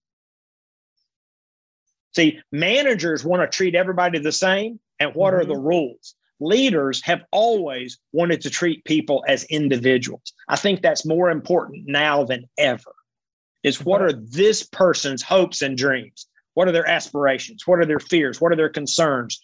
[2.14, 4.78] See, managers want to treat everybody the same.
[5.00, 5.40] And what mm-hmm.
[5.40, 6.14] are the rules?
[6.44, 10.34] Leaders have always wanted to treat people as individuals.
[10.46, 12.94] I think that's more important now than ever.
[13.62, 16.26] Is what are this person's hopes and dreams?
[16.52, 17.66] What are their aspirations?
[17.66, 18.42] What are their fears?
[18.42, 19.40] What are their concerns?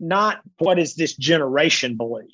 [0.00, 2.26] Not what does this generation believe?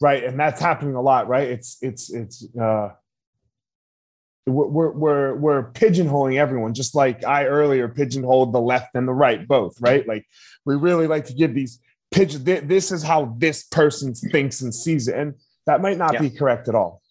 [0.00, 1.28] Right, and that's happening a lot.
[1.28, 2.90] Right, it's it's it's uh,
[4.46, 9.46] we're we're we're pigeonholing everyone, just like I earlier pigeonholed the left and the right
[9.46, 9.78] both.
[9.80, 10.26] Right, like
[10.64, 11.78] we really like to give these
[12.14, 12.44] pigeon.
[12.44, 15.34] This is how this person thinks and sees it, and
[15.66, 16.20] that might not yeah.
[16.20, 17.02] be correct at all.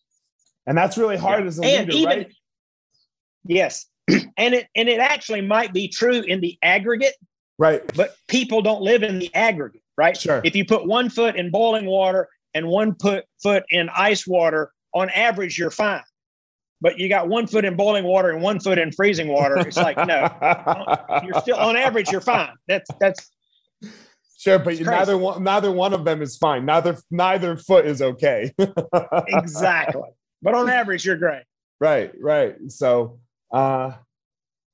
[0.65, 1.47] And that's really hard yeah.
[1.47, 2.35] as a and leader, even, right?
[3.45, 3.85] Yes,
[4.37, 7.13] and it and it actually might be true in the aggregate
[7.57, 11.35] right but people don't live in the aggregate right sure if you put one foot
[11.35, 16.03] in boiling water and one put foot in ice water on average you're fine
[16.81, 19.77] but you got one foot in boiling water and one foot in freezing water it's
[19.77, 20.27] like no
[21.23, 23.31] you're still on average you're fine that's that's
[24.43, 26.65] Sure, but neither one neither one of them is fine.
[26.65, 28.53] Neither neither foot is okay.
[29.27, 30.09] exactly.
[30.41, 31.43] But on average, you're great.
[31.79, 32.55] Right, right.
[32.67, 33.19] So
[33.53, 33.93] uh,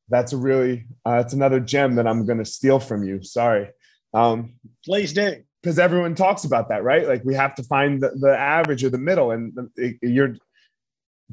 [0.10, 3.22] that's a really uh, it's another gem that I'm going to steal from you.
[3.22, 3.70] Sorry.
[4.12, 4.54] Um,
[4.84, 5.36] Please do.
[5.62, 7.08] Because everyone talks about that, right?
[7.08, 10.36] Like we have to find the, the average or the middle, and the, you're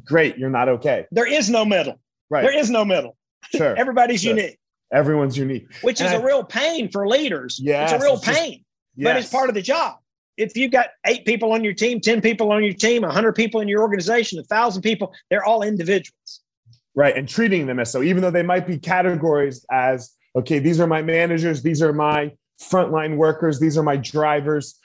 [0.05, 0.37] great.
[0.37, 1.07] You're not okay.
[1.11, 1.99] There is no middle.
[2.29, 2.43] Right.
[2.43, 3.17] There is no middle.
[3.55, 3.75] Sure.
[3.79, 4.37] Everybody's sure.
[4.37, 4.59] unique.
[4.93, 5.67] Everyone's unique.
[5.83, 7.59] Which and is I, a real pain for leaders.
[7.61, 7.85] Yeah.
[7.85, 8.65] It's a real it's pain, just,
[8.97, 9.05] yes.
[9.05, 9.99] but it's part of the job
[10.39, 13.63] if you've got eight people on your team, 10 people on your team, 100 people
[13.63, 16.43] in your organization, a 1,000 people, they're all individuals
[16.97, 17.17] right?
[17.17, 20.89] And treating them as so, even though they might be categorized as, okay, these are
[20.89, 24.81] my managers, these are my frontline workers, these are my drivers.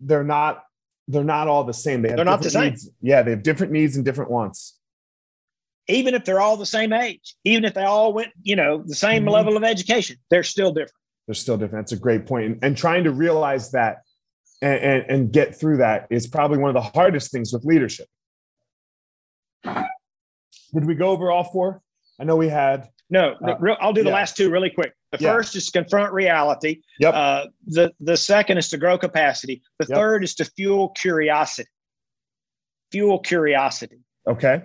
[0.00, 0.62] They're not.
[1.06, 2.00] They're not all the same.
[2.00, 2.70] They have they're not the same.
[2.70, 2.88] Needs.
[3.02, 4.78] Yeah, they have different needs and different wants.
[5.88, 8.94] Even if they're all the same age, even if they all went, you know, the
[8.94, 9.30] same mm-hmm.
[9.30, 10.94] level of education, they're still different.
[11.26, 11.84] They're still different.
[11.84, 12.46] That's a great point.
[12.46, 13.98] And, and trying to realize that
[14.62, 18.06] and, and, and get through that is probably one of the hardest things with leadership
[20.74, 21.80] did we go over all four?
[22.20, 22.88] I know we had.
[23.10, 24.14] No, uh, real, I'll do the yeah.
[24.14, 24.92] last two really quick.
[25.12, 25.32] The yeah.
[25.32, 26.80] first is confront reality.
[26.98, 27.14] Yep.
[27.14, 29.62] Uh, the the second is to grow capacity.
[29.78, 29.96] The yep.
[29.96, 31.68] third is to fuel curiosity.
[32.92, 33.98] Fuel curiosity.
[34.26, 34.62] Okay.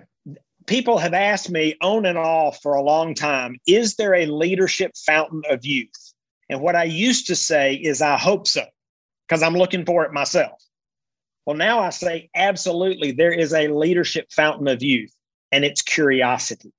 [0.70, 4.92] People have asked me on and off for a long time: Is there a leadership
[5.04, 6.14] fountain of youth?
[6.48, 8.64] And what I used to say is, I hope so,
[9.26, 10.62] because I'm looking for it myself.
[11.44, 15.12] Well, now I say, absolutely, there is a leadership fountain of youth
[15.50, 16.72] and it's curiosity.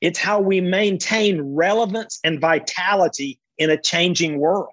[0.00, 4.72] It's how we maintain relevance and vitality in a changing world.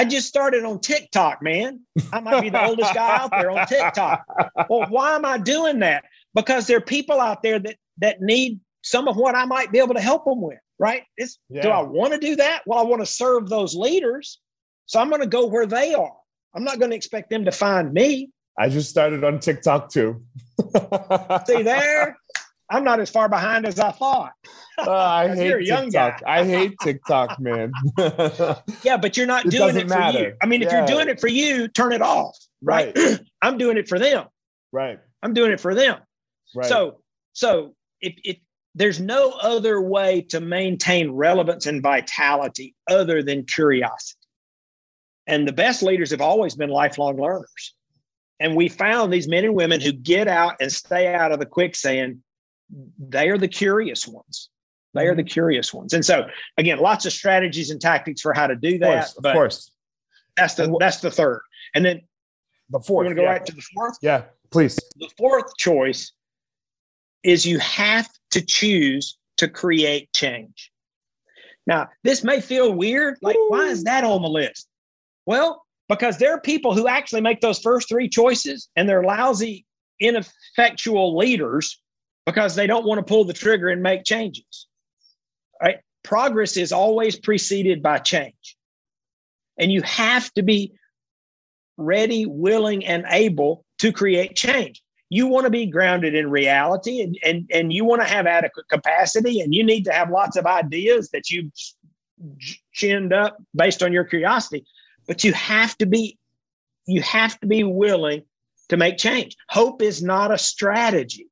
[0.00, 1.80] I, just started on TikTok, man.
[2.12, 4.22] I might be the oldest guy out there on TikTok.
[4.68, 6.04] Well, why am I doing that?
[6.34, 9.78] Because there are people out there that that need some of what I might be
[9.78, 10.58] able to help them with.
[10.78, 11.02] right?
[11.16, 11.62] It's, yeah.
[11.62, 12.62] Do I want to do that?
[12.66, 14.40] Well, I want to serve those leaders.
[14.86, 16.12] So I'm going to go where they are.
[16.54, 18.30] I'm not going to expect them to find me.
[18.58, 20.22] I just started on TikTok too.
[21.46, 22.16] See there?
[22.70, 24.32] I'm not as far behind as I thought.
[24.78, 26.22] Uh, I hate TikTok.
[26.26, 27.72] I hate TikTok, man.
[28.82, 30.18] yeah, but you're not it doing it for matter.
[30.18, 30.34] you.
[30.42, 30.66] I mean, yeah.
[30.66, 32.36] if you're doing it for you, turn it off.
[32.62, 32.96] Right.
[32.96, 33.20] right.
[33.42, 34.26] I'm doing it for them.
[34.72, 34.98] Right.
[35.22, 35.98] I'm doing it for them.
[36.54, 36.68] Right.
[36.68, 37.00] So,
[37.32, 38.36] so if, if
[38.76, 44.20] there's no other way to maintain relevance and vitality other than curiosity.
[45.26, 47.74] And the best leaders have always been lifelong learners.
[48.38, 51.46] And we found these men and women who get out and stay out of the
[51.46, 52.18] quicksand,
[52.98, 54.50] they are the curious ones.
[54.94, 55.28] They are the mm-hmm.
[55.28, 55.92] curious ones.
[55.92, 56.26] And so
[56.58, 59.08] again, lots of strategies and tactics for how to do that.
[59.16, 59.24] Of course.
[59.24, 59.70] Of course.
[60.36, 61.42] That's the that's the third.
[61.74, 62.00] And then
[62.70, 63.04] the fourth.
[63.04, 63.32] You want to go yeah.
[63.32, 63.96] right to the fourth?
[64.02, 64.78] Yeah, please.
[64.96, 66.12] The fourth choice
[67.22, 70.72] is you have to choose to create change.
[71.66, 73.18] Now, this may feel weird.
[73.22, 73.46] Like, Ooh.
[73.48, 74.68] why is that on the list?
[75.26, 79.66] Well, because there are people who actually make those first three choices and they're lousy,
[80.00, 81.80] ineffectual leaders
[82.26, 84.66] because they don't want to pull the trigger and make changes.
[85.62, 85.78] Right?
[86.02, 88.56] Progress is always preceded by change.
[89.58, 90.72] And you have to be
[91.78, 94.82] ready, willing, and able to create change.
[95.08, 98.68] You want to be grounded in reality and, and, and you want to have adequate
[98.68, 101.52] capacity, and you need to have lots of ideas that you've
[102.72, 104.66] chinned up based on your curiosity.
[105.06, 106.18] But you have to be
[106.86, 108.22] you have to be willing
[108.68, 109.36] to make change.
[109.48, 111.28] Hope is not a strategy.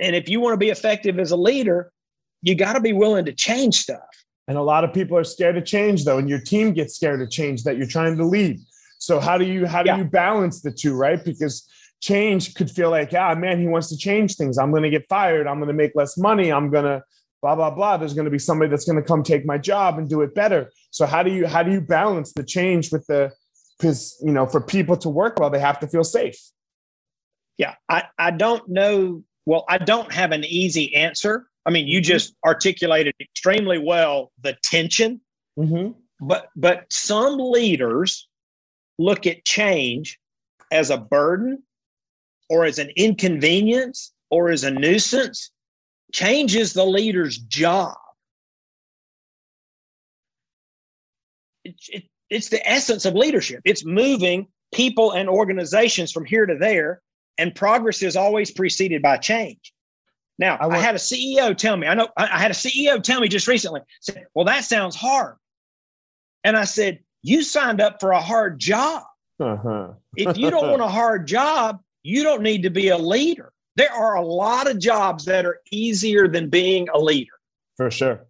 [0.00, 1.92] And if you want to be effective as a leader,
[2.42, 4.00] you got to be willing to change stuff.
[4.46, 7.20] And a lot of people are scared to change though, and your team gets scared
[7.20, 8.60] to change that you're trying to lead.
[8.98, 9.98] So how do you how do yeah.
[9.98, 11.22] you balance the two, right?
[11.22, 11.68] Because
[12.00, 14.58] change could feel like, ah, man, he wants to change things.
[14.58, 15.46] I'm going to get fired.
[15.46, 16.50] I'm going to make less money.
[16.50, 17.02] I'm going to
[17.42, 17.96] blah blah blah.
[17.96, 20.34] There's going to be somebody that's going to come take my job and do it
[20.34, 20.72] better.
[20.90, 23.32] So how do you how do you balance the change with the
[23.78, 26.38] because you know for people to work well, they have to feel safe.
[27.56, 29.24] Yeah, I I don't know.
[29.48, 32.04] Well, I don't have an easy answer I mean, you mm-hmm.
[32.04, 35.20] just articulated extremely well the tension.
[35.58, 35.92] Mm-hmm.
[36.26, 38.26] But but some leaders
[38.98, 40.18] look at change
[40.72, 41.62] as a burden
[42.48, 45.50] or as an inconvenience or as a nuisance.
[46.14, 47.96] Change is the leader's job.
[51.64, 53.60] It, it, it's the essence of leadership.
[53.66, 57.02] It's moving people and organizations from here to there,
[57.38, 59.72] and progress is always preceded by change.
[60.38, 63.20] Now, I, I, had a CEO tell me, I know I had a CEO tell
[63.20, 65.36] me just recently, said, Well, that sounds hard.
[66.44, 69.04] And I said, You signed up for a hard job.
[69.40, 69.92] Uh-huh.
[70.16, 73.52] if you don't want a hard job, you don't need to be a leader.
[73.76, 77.32] There are a lot of jobs that are easier than being a leader.
[77.76, 78.26] For sure.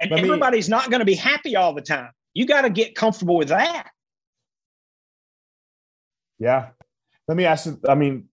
[0.00, 0.72] And Let everybody's me...
[0.76, 2.10] not going to be happy all the time.
[2.34, 3.90] You got to get comfortable with that.
[6.40, 6.70] Yeah.
[7.28, 8.28] Let me ask you, I mean,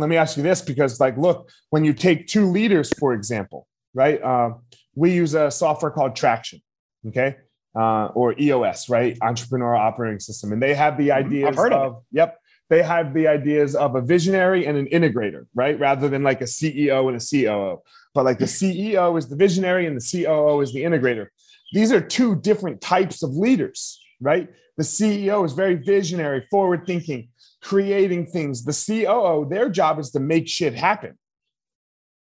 [0.00, 3.66] let me ask you this because like look when you take two leaders for example
[3.94, 4.50] right uh,
[4.94, 6.60] we use a software called traction
[7.06, 7.36] okay
[7.76, 11.26] uh, or eos right entrepreneur operating system and they have the mm-hmm.
[11.26, 12.38] ideas I've heard of, of yep.
[12.70, 16.44] They have the ideas of a visionary and an integrator right rather than like a
[16.44, 17.82] ceo and a coo
[18.14, 21.26] but like the ceo is the visionary and the coo is the integrator.
[21.72, 24.48] These are two different types of leaders right?
[24.76, 27.28] The ceo is very visionary forward thinking
[27.64, 28.62] creating things.
[28.62, 31.18] The COO, their job is to make shit happen,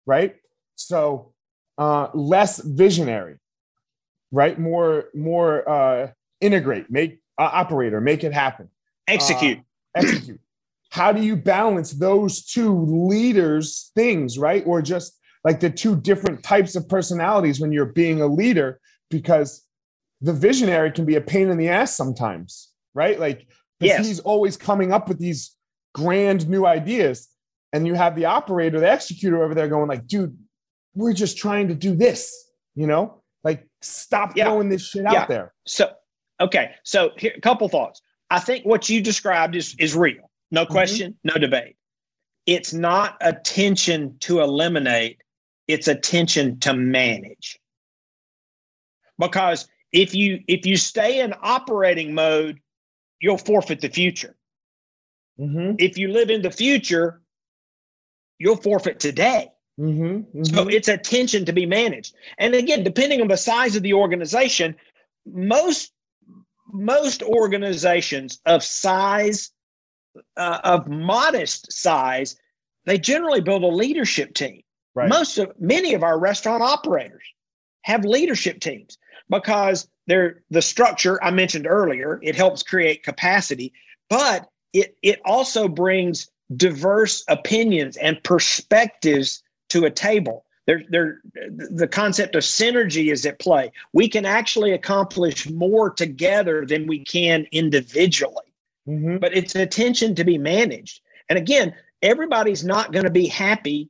[0.05, 0.38] right?
[0.75, 1.33] So
[1.77, 3.38] uh, less visionary,
[4.31, 4.57] right?
[4.57, 8.69] More more uh, integrate, make uh, operator, make it happen,
[9.07, 9.61] execute, uh,
[9.99, 10.39] execute.
[10.89, 14.63] How do you balance those two leaders' things, right?
[14.65, 18.79] Or just like the two different types of personalities when you're being a leader,
[19.09, 19.65] because
[20.21, 23.19] the visionary can be a pain in the ass sometimes, right?
[23.19, 23.47] Like
[23.80, 24.05] yes.
[24.05, 25.55] he's always coming up with these
[25.93, 27.30] grand new ideas.
[27.73, 30.38] And you have the operator, the executor over there going like, dude,
[30.93, 32.34] we're just trying to do this,
[32.73, 34.45] you know, like stop yeah.
[34.45, 35.21] throwing this shit yeah.
[35.21, 35.53] out there.
[35.65, 35.91] So,
[36.39, 36.71] okay.
[36.84, 38.01] So here, a couple thoughts.
[38.30, 40.30] I think what you described is, is real.
[40.51, 40.71] No mm-hmm.
[40.71, 41.30] question, mm-hmm.
[41.30, 41.76] no debate.
[42.45, 45.21] It's not attention to eliminate,
[45.67, 47.59] it's attention to manage.
[49.17, 52.59] Because if you if you stay in operating mode
[53.26, 54.36] you'll forfeit the future.
[55.39, 55.78] Mm-hmm.
[55.80, 57.23] If you live in the future,
[58.38, 59.51] you'll forfeit today.
[59.80, 60.03] Mm-hmm.
[60.03, 60.43] Mm-hmm.
[60.43, 62.13] So it's a tension to be managed.
[62.38, 64.76] And again, depending on the size of the organization,
[65.26, 65.91] most
[66.71, 69.51] most organizations of size,
[70.38, 72.36] uh, of modest size,
[72.86, 74.61] they generally build a leadership team.
[74.93, 75.09] Right.
[75.09, 77.23] Most of many of our restaurant operators
[77.82, 78.99] have leadership teams
[79.30, 82.19] because they're the structure I mentioned earlier.
[82.21, 83.73] It helps create capacity,
[84.09, 90.45] but it it also brings diverse opinions and perspectives to a table.
[90.67, 91.19] There, there,
[91.49, 93.71] the concept of synergy is at play.
[93.93, 98.53] We can actually accomplish more together than we can individually.
[98.88, 99.17] Mm-hmm.
[99.17, 101.01] But it's attention to be managed.
[101.30, 103.89] And again, everybody's not going to be happy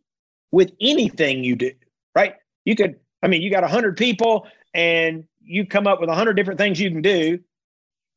[0.52, 1.72] with anything you do,
[2.14, 2.36] right?
[2.66, 6.60] You could, I mean, you got 100 people and you come up with 100 different
[6.60, 7.40] things you can do.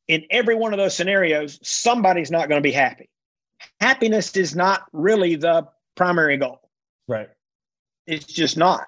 [0.09, 3.09] In every one of those scenarios, somebody's not going to be happy.
[3.81, 6.61] Happiness is not really the primary goal.
[7.07, 7.29] Right.
[8.07, 8.87] It's just not.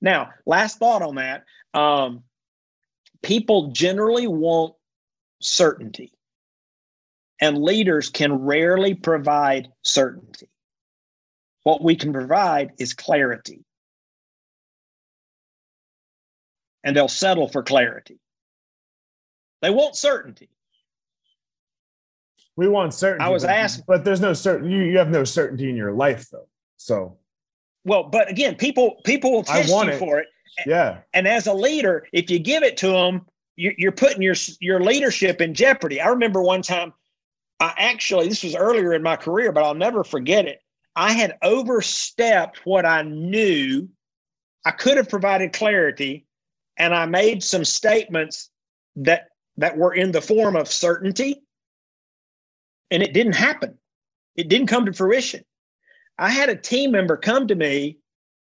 [0.00, 1.44] Now, last thought on that.
[1.72, 2.24] Um,
[3.22, 4.74] people generally want
[5.40, 6.12] certainty
[7.40, 10.48] and leaders can rarely provide certainty.
[11.62, 13.64] What we can provide is clarity.
[16.82, 18.18] And they'll settle for clarity.
[19.62, 20.48] They want certainty.
[22.56, 23.24] We want certainty.
[23.24, 24.70] I was but, asked, but there's no certain.
[24.70, 26.48] You, you have no certainty in your life, though.
[26.76, 27.18] So,
[27.84, 29.98] well, but again, people people will test you it.
[29.98, 30.26] for it.
[30.66, 30.98] Yeah.
[31.14, 33.26] And as a leader, if you give it to them,
[33.56, 36.00] you're putting your your leadership in jeopardy.
[36.00, 36.92] I remember one time
[37.60, 40.60] I actually, this was earlier in my career, but I'll never forget it.
[40.96, 43.88] I had overstepped what I knew.
[44.64, 46.26] I could have provided clarity,
[46.80, 48.50] and I made some statements
[48.96, 49.28] that
[49.58, 51.42] that were in the form of certainty,
[52.90, 53.78] and it didn't happen.
[54.34, 55.44] It didn't come to fruition.
[56.18, 57.98] I had a team member come to me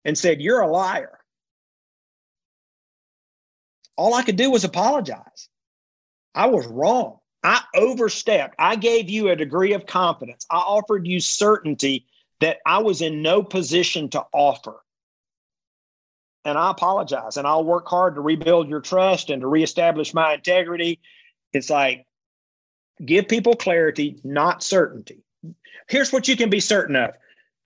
[0.04, 1.18] and said, "You're a liar."
[3.96, 5.48] All I could do was apologize.
[6.32, 7.18] I was wrong.
[7.42, 8.54] I overstepped.
[8.60, 10.46] I gave you a degree of confidence.
[10.48, 12.06] I offered you certainty
[12.38, 14.84] that I was in no position to offer.
[16.45, 17.36] And I apologize.
[17.36, 21.01] And I'll work hard to rebuild your trust and to reestablish my integrity.
[21.53, 22.07] It's like
[23.05, 25.22] give people clarity, not certainty.
[25.88, 27.14] Here's what you can be certain of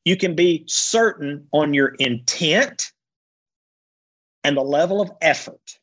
[0.05, 2.93] you can be certain on your intent
[4.43, 5.79] and the level of effort.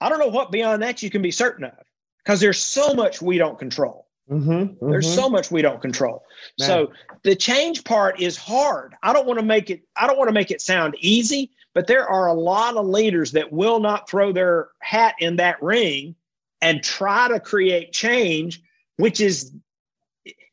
[0.00, 1.78] I don't know what beyond that you can be certain of
[2.18, 4.05] because there's so much we don't control.
[4.30, 4.90] Mm-hmm, mm-hmm.
[4.90, 6.24] There's so much we don't control.
[6.58, 6.66] Man.
[6.66, 8.94] So the change part is hard.
[9.02, 9.82] I don't want to make it.
[9.96, 13.32] I don't want to make it sound easy, but there are a lot of leaders
[13.32, 16.16] that will not throw their hat in that ring
[16.60, 18.62] and try to create change,
[18.96, 19.52] which is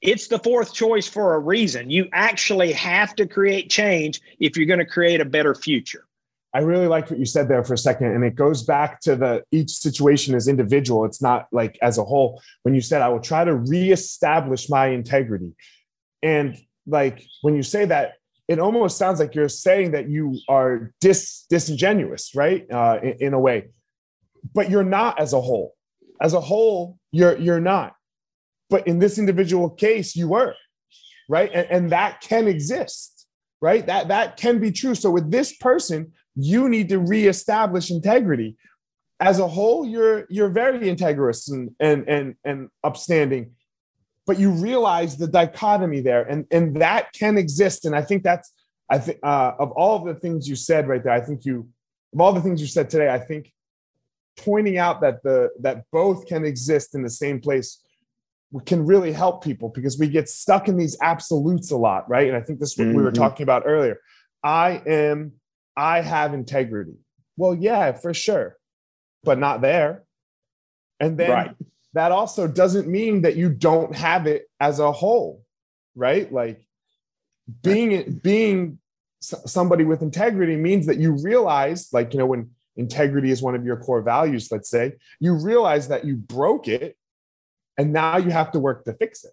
[0.02, 1.90] it's the fourth choice for a reason.
[1.90, 6.06] You actually have to create change if you're going to create a better future.
[6.54, 8.08] I really liked what you said there for a second.
[8.08, 11.04] And it goes back to the each situation is individual.
[11.06, 12.42] It's not like as a whole.
[12.62, 15.54] When you said, I will try to reestablish my integrity.
[16.22, 18.14] And like when you say that,
[18.48, 22.70] it almost sounds like you're saying that you are dis, disingenuous, right?
[22.70, 23.70] Uh, in, in a way.
[24.54, 25.74] But you're not as a whole.
[26.22, 27.96] As a whole, you're you're not.
[28.70, 30.56] But in this individual case, you were,
[31.30, 31.50] right?
[31.54, 33.26] And, and that can exist,
[33.62, 33.86] right?
[33.86, 34.96] That that can be true.
[34.96, 38.58] So with this person, you need to reestablish integrity.
[39.20, 43.52] As a whole, you're you're very integrous and and and, and upstanding,
[44.26, 47.86] but you realize the dichotomy there, and and that can exist.
[47.86, 48.52] And I think that's
[48.90, 51.70] I think uh, of all of the things you said right there, I think you
[52.14, 53.52] of all the things you said today, I think
[54.38, 57.80] pointing out that the that both can exist in the same place
[58.66, 62.28] can really help people because we get stuck in these absolutes a lot, right?
[62.28, 62.98] And I think this is what mm-hmm.
[62.98, 63.22] we were mm-hmm.
[63.24, 63.98] talking about earlier.
[64.44, 65.34] I am
[65.76, 66.98] I have integrity.
[67.38, 68.58] Well, yeah, for sure,
[69.24, 70.04] but not there.
[71.00, 71.56] And then right.
[71.94, 75.44] that also doesn't mean that you don't have it as a whole,
[75.96, 76.32] right?
[76.32, 76.66] Like
[77.62, 78.80] being being
[79.20, 83.66] somebody with integrity means that you realize, like you know, when integrity is one of
[83.66, 86.96] your core values, let's say, you realize that you broke it,
[87.78, 89.32] and now you have to work to fix it.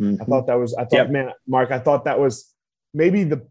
[0.00, 0.22] Mm-hmm.
[0.22, 1.10] I thought that was, I thought, yep.
[1.10, 2.52] man, Mark, I thought that was
[2.92, 3.46] maybe the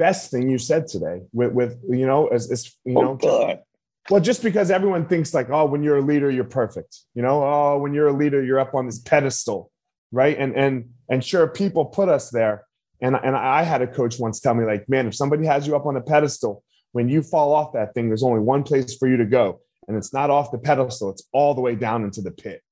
[0.00, 3.60] best thing you said today with, with you know, as, as you oh, know, God.
[4.08, 7.00] well, just because everyone thinks like, oh, when you're a leader, you're perfect.
[7.14, 9.70] You know, oh, when you're a leader, you're up on this pedestal,
[10.10, 10.36] right?
[10.38, 12.64] And and and sure, people put us there.
[13.02, 15.76] And and I had a coach once tell me like, man, if somebody has you
[15.76, 19.06] up on a pedestal, when you fall off that thing, there's only one place for
[19.06, 22.22] you to go, and it's not off the pedestal; it's all the way down into
[22.22, 22.62] the pit.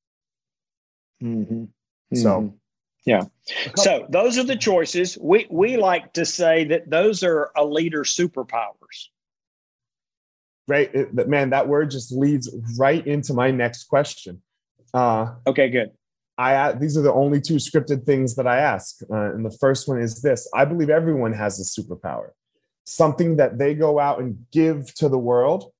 [1.22, 1.64] Mm-hmm.
[2.14, 2.54] So.
[3.04, 3.22] Yeah.
[3.76, 5.16] So those are the choices.
[5.20, 9.08] We we like to say that those are a leader's superpowers.
[10.66, 10.94] Right.
[10.94, 14.42] It, man, that word just leads right into my next question.
[14.92, 15.92] Uh, okay, good.
[16.38, 19.88] I these are the only two scripted things that I ask, uh, and the first
[19.88, 22.30] one is this: I believe everyone has a superpower,
[22.84, 25.72] something that they go out and give to the world,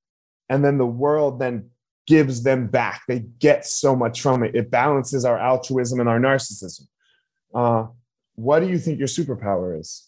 [0.49, 1.71] and then the world then
[2.09, 3.03] gives them back.
[3.07, 4.57] They get so much from it.
[4.57, 6.89] It balances our altruism and our narcissism.
[7.55, 7.87] Uh,
[8.35, 10.07] what do you think your superpower is?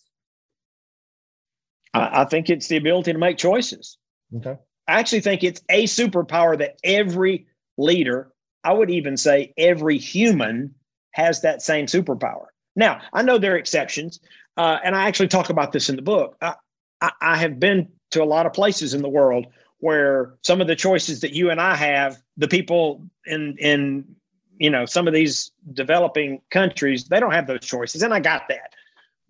[1.95, 3.99] I, I think it's the ability to make choices.
[4.37, 4.57] Okay.
[4.87, 8.33] I actually think it's a superpower that every leader
[8.63, 10.75] I would even say every human
[11.13, 12.47] has that same superpower.
[12.77, 14.21] Now, I know there are exceptions,
[14.57, 16.37] uh, and I actually talk about this in the book.
[16.41, 16.55] I,
[17.01, 19.47] I, I have been to a lot of places in the world
[19.79, 24.17] where some of the choices that you and I have, the people in in
[24.61, 28.43] you know some of these developing countries, they don't have those choices, and I got
[28.49, 28.75] that.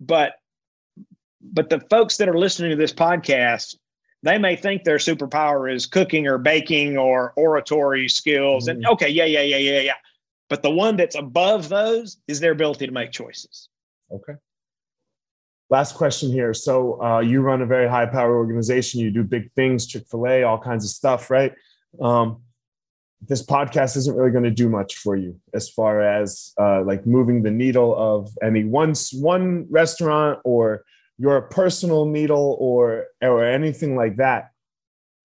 [0.00, 0.34] But
[1.40, 3.76] but the folks that are listening to this podcast,
[4.22, 8.66] they may think their superpower is cooking or baking or oratory skills.
[8.66, 8.78] Mm-hmm.
[8.78, 9.94] And okay, yeah, yeah, yeah, yeah, yeah.
[10.48, 13.68] But the one that's above those is their ability to make choices.
[14.10, 14.34] Okay.
[15.70, 16.52] Last question here.
[16.52, 19.00] So uh, you run a very high power organization.
[19.00, 21.54] You do big things, Chick Fil A, all kinds of stuff, right?
[22.00, 22.42] Um,
[23.28, 27.06] this podcast isn't really going to do much for you as far as uh, like
[27.06, 30.84] moving the needle of any one one restaurant or
[31.18, 34.50] your personal needle or or anything like that.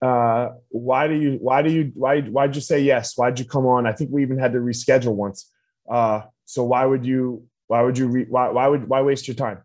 [0.01, 3.13] Uh, why do you why do you why why'd you say yes?
[3.15, 3.87] Why'd you come on?
[3.87, 5.49] I think we even had to reschedule once.
[5.89, 9.35] Uh, so why would you why would you re, why why would why waste your
[9.35, 9.63] time?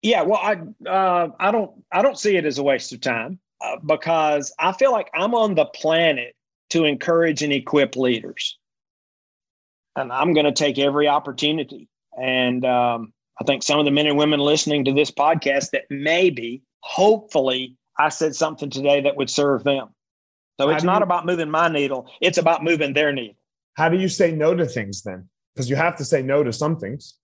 [0.00, 3.40] Yeah well i uh, i don't i don't see it as a waste of time
[3.62, 6.36] uh, because i feel like i'm on the planet
[6.70, 8.58] to encourage and equip leaders
[9.96, 14.06] and i'm going to take every opportunity and um, I think some of the men
[14.06, 19.30] and women listening to this podcast that maybe, hopefully, I said something today that would
[19.30, 19.88] serve them.
[20.60, 23.36] So it's not you, about moving my needle, it's about moving their needle.
[23.74, 25.28] How do you say no to things then?
[25.54, 27.14] Because you have to say no to some things.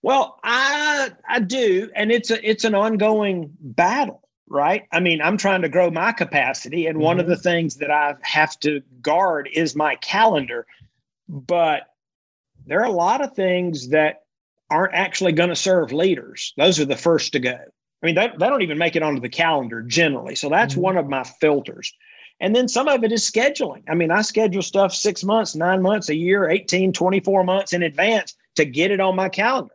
[0.00, 4.86] Well, I I do, and it's a it's an ongoing battle, right?
[4.92, 7.04] I mean, I'm trying to grow my capacity, and mm-hmm.
[7.04, 7.30] one of mm-hmm.
[7.30, 10.66] the things that I have to guard is my calendar.
[11.28, 11.82] But
[12.66, 14.22] there are a lot of things that
[14.70, 16.54] aren't actually going to serve leaders.
[16.56, 17.58] Those are the first to go.
[18.02, 20.34] I mean, they, they don't even make it onto the calendar generally.
[20.34, 20.82] So that's mm-hmm.
[20.82, 21.92] one of my filters.
[22.40, 23.84] And then some of it is scheduling.
[23.88, 27.84] I mean, I schedule stuff six months, nine months, a year, 18, 24 months in
[27.84, 29.74] advance to get it on my calendar.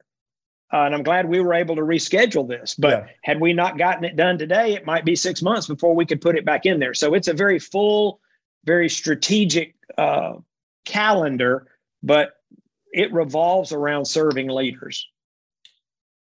[0.74, 2.76] Uh, and I'm glad we were able to reschedule this.
[2.76, 3.08] But yeah.
[3.24, 6.20] had we not gotten it done today, it might be six months before we could
[6.20, 6.94] put it back in there.
[6.94, 8.20] So it's a very full,
[8.66, 10.34] very strategic uh,
[10.86, 11.68] calendar.
[12.04, 12.34] But
[12.92, 15.08] it revolves around serving leaders.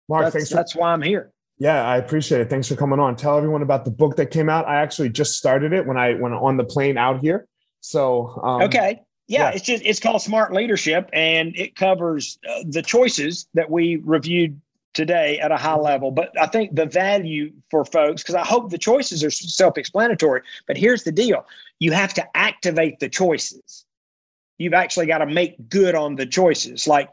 [0.10, 0.50] Mark, that's, thanks.
[0.50, 1.32] For, that's why I'm here.
[1.60, 2.50] Yeah, I appreciate it.
[2.50, 3.16] Thanks for coming on.
[3.16, 4.68] Tell everyone about the book that came out.
[4.68, 7.48] I actually just started it when I went on the plane out here.
[7.82, 12.64] So um, okay, yeah, yeah, it's just it's called Smart Leadership, and it covers uh,
[12.66, 14.60] the choices that we reviewed
[14.94, 16.12] today at a high level.
[16.12, 20.42] But I think the value for folks, because I hope the choices are self-explanatory.
[20.66, 21.46] But here's the deal:
[21.80, 23.86] you have to activate the choices
[24.58, 26.88] you've actually got to make good on the choices.
[26.88, 27.10] Like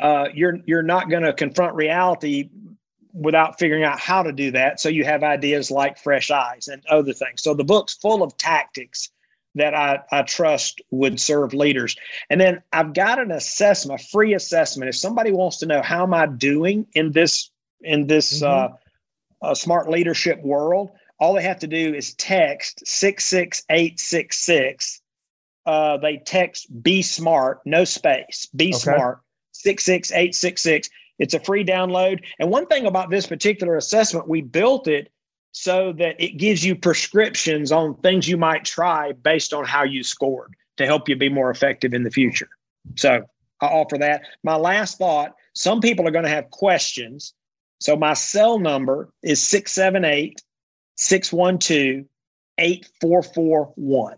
[0.00, 2.50] uh, you're you're not going to confront reality
[3.12, 4.78] without figuring out how to do that.
[4.78, 7.42] So you have ideas like fresh eyes and other things.
[7.42, 9.10] So the book's full of tactics
[9.56, 11.96] that I, I trust would serve leaders.
[12.30, 14.88] And then I've got an assessment, a free assessment.
[14.88, 17.50] If somebody wants to know how am I doing in this
[17.82, 18.74] in this mm-hmm.
[19.44, 24.00] uh, uh, smart leadership world, all they have to do is text six six eight
[24.00, 25.02] six six
[25.66, 28.78] uh, they text be smart, no space, be okay.
[28.78, 29.20] smart,
[29.52, 30.88] 66866.
[31.18, 32.22] It's a free download.
[32.38, 35.10] And one thing about this particular assessment, we built it
[35.58, 40.02] so that it gives you prescriptions on things you might try based on how you
[40.02, 42.50] scored to help you be more effective in the future.
[42.96, 43.22] So
[43.62, 44.20] I offer that.
[44.44, 47.32] My last thought some people are going to have questions.
[47.80, 50.42] So my cell number is 678
[50.96, 52.04] 612
[52.58, 54.16] 8441.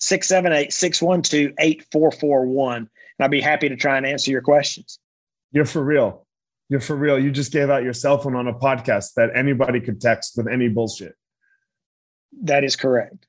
[0.00, 2.76] 678 612 8441.
[2.76, 2.88] And
[3.20, 4.98] I'd be happy to try and answer your questions.
[5.52, 6.26] You're for real.
[6.70, 7.18] You're for real.
[7.18, 10.46] You just gave out your cell phone on a podcast that anybody could text with
[10.46, 11.16] any bullshit.
[12.44, 13.26] That is correct.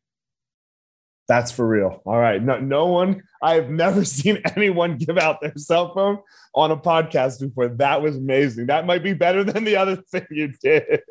[1.27, 2.01] That's for real.
[2.05, 2.41] All right.
[2.41, 6.19] No, no one, I've never seen anyone give out their cell phone
[6.53, 7.69] on a podcast before.
[7.69, 8.67] That was amazing.
[8.67, 11.01] That might be better than the other thing you did.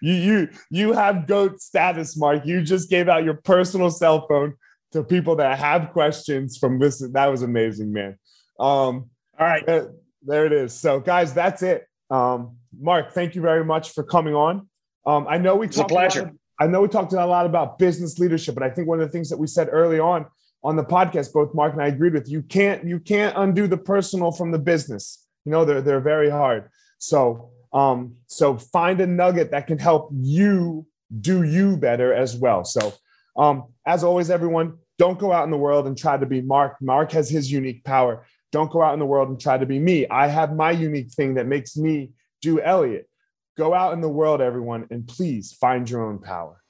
[0.00, 2.46] you you you have goat status, Mark.
[2.46, 4.54] You just gave out your personal cell phone
[4.92, 6.98] to people that have questions from this.
[6.98, 8.18] That was amazing, man.
[8.60, 9.66] Um, all right.
[9.66, 9.92] There,
[10.24, 10.72] there it is.
[10.72, 11.86] So, guys, that's it.
[12.10, 14.68] Um, Mark, thank you very much for coming on.
[15.06, 16.32] Um, I know we it's talked a pleasure.
[16.60, 19.12] I know we talked a lot about business leadership, but I think one of the
[19.12, 20.26] things that we said early on
[20.62, 23.76] on the podcast, both Mark and I agreed with you can't you can't undo the
[23.76, 25.26] personal from the business.
[25.44, 26.68] You know, they're they're very hard.
[26.98, 30.86] So um, so find a nugget that can help you
[31.20, 32.64] do you better as well.
[32.64, 32.92] So
[33.36, 36.76] um, as always, everyone, don't go out in the world and try to be Mark.
[36.80, 38.24] Mark has his unique power.
[38.52, 40.06] Don't go out in the world and try to be me.
[40.08, 42.10] I have my unique thing that makes me
[42.42, 43.08] do Elliot.
[43.56, 46.62] Go out in the world, everyone, and please find your own power.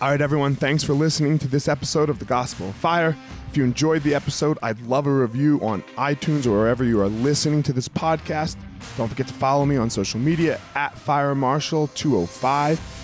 [0.00, 3.16] All right, everyone, thanks for listening to this episode of The Gospel of Fire.
[3.48, 7.08] If you enjoyed the episode, I'd love a review on iTunes or wherever you are
[7.08, 8.56] listening to this podcast.
[8.98, 13.03] Don't forget to follow me on social media at Fire Marshal 205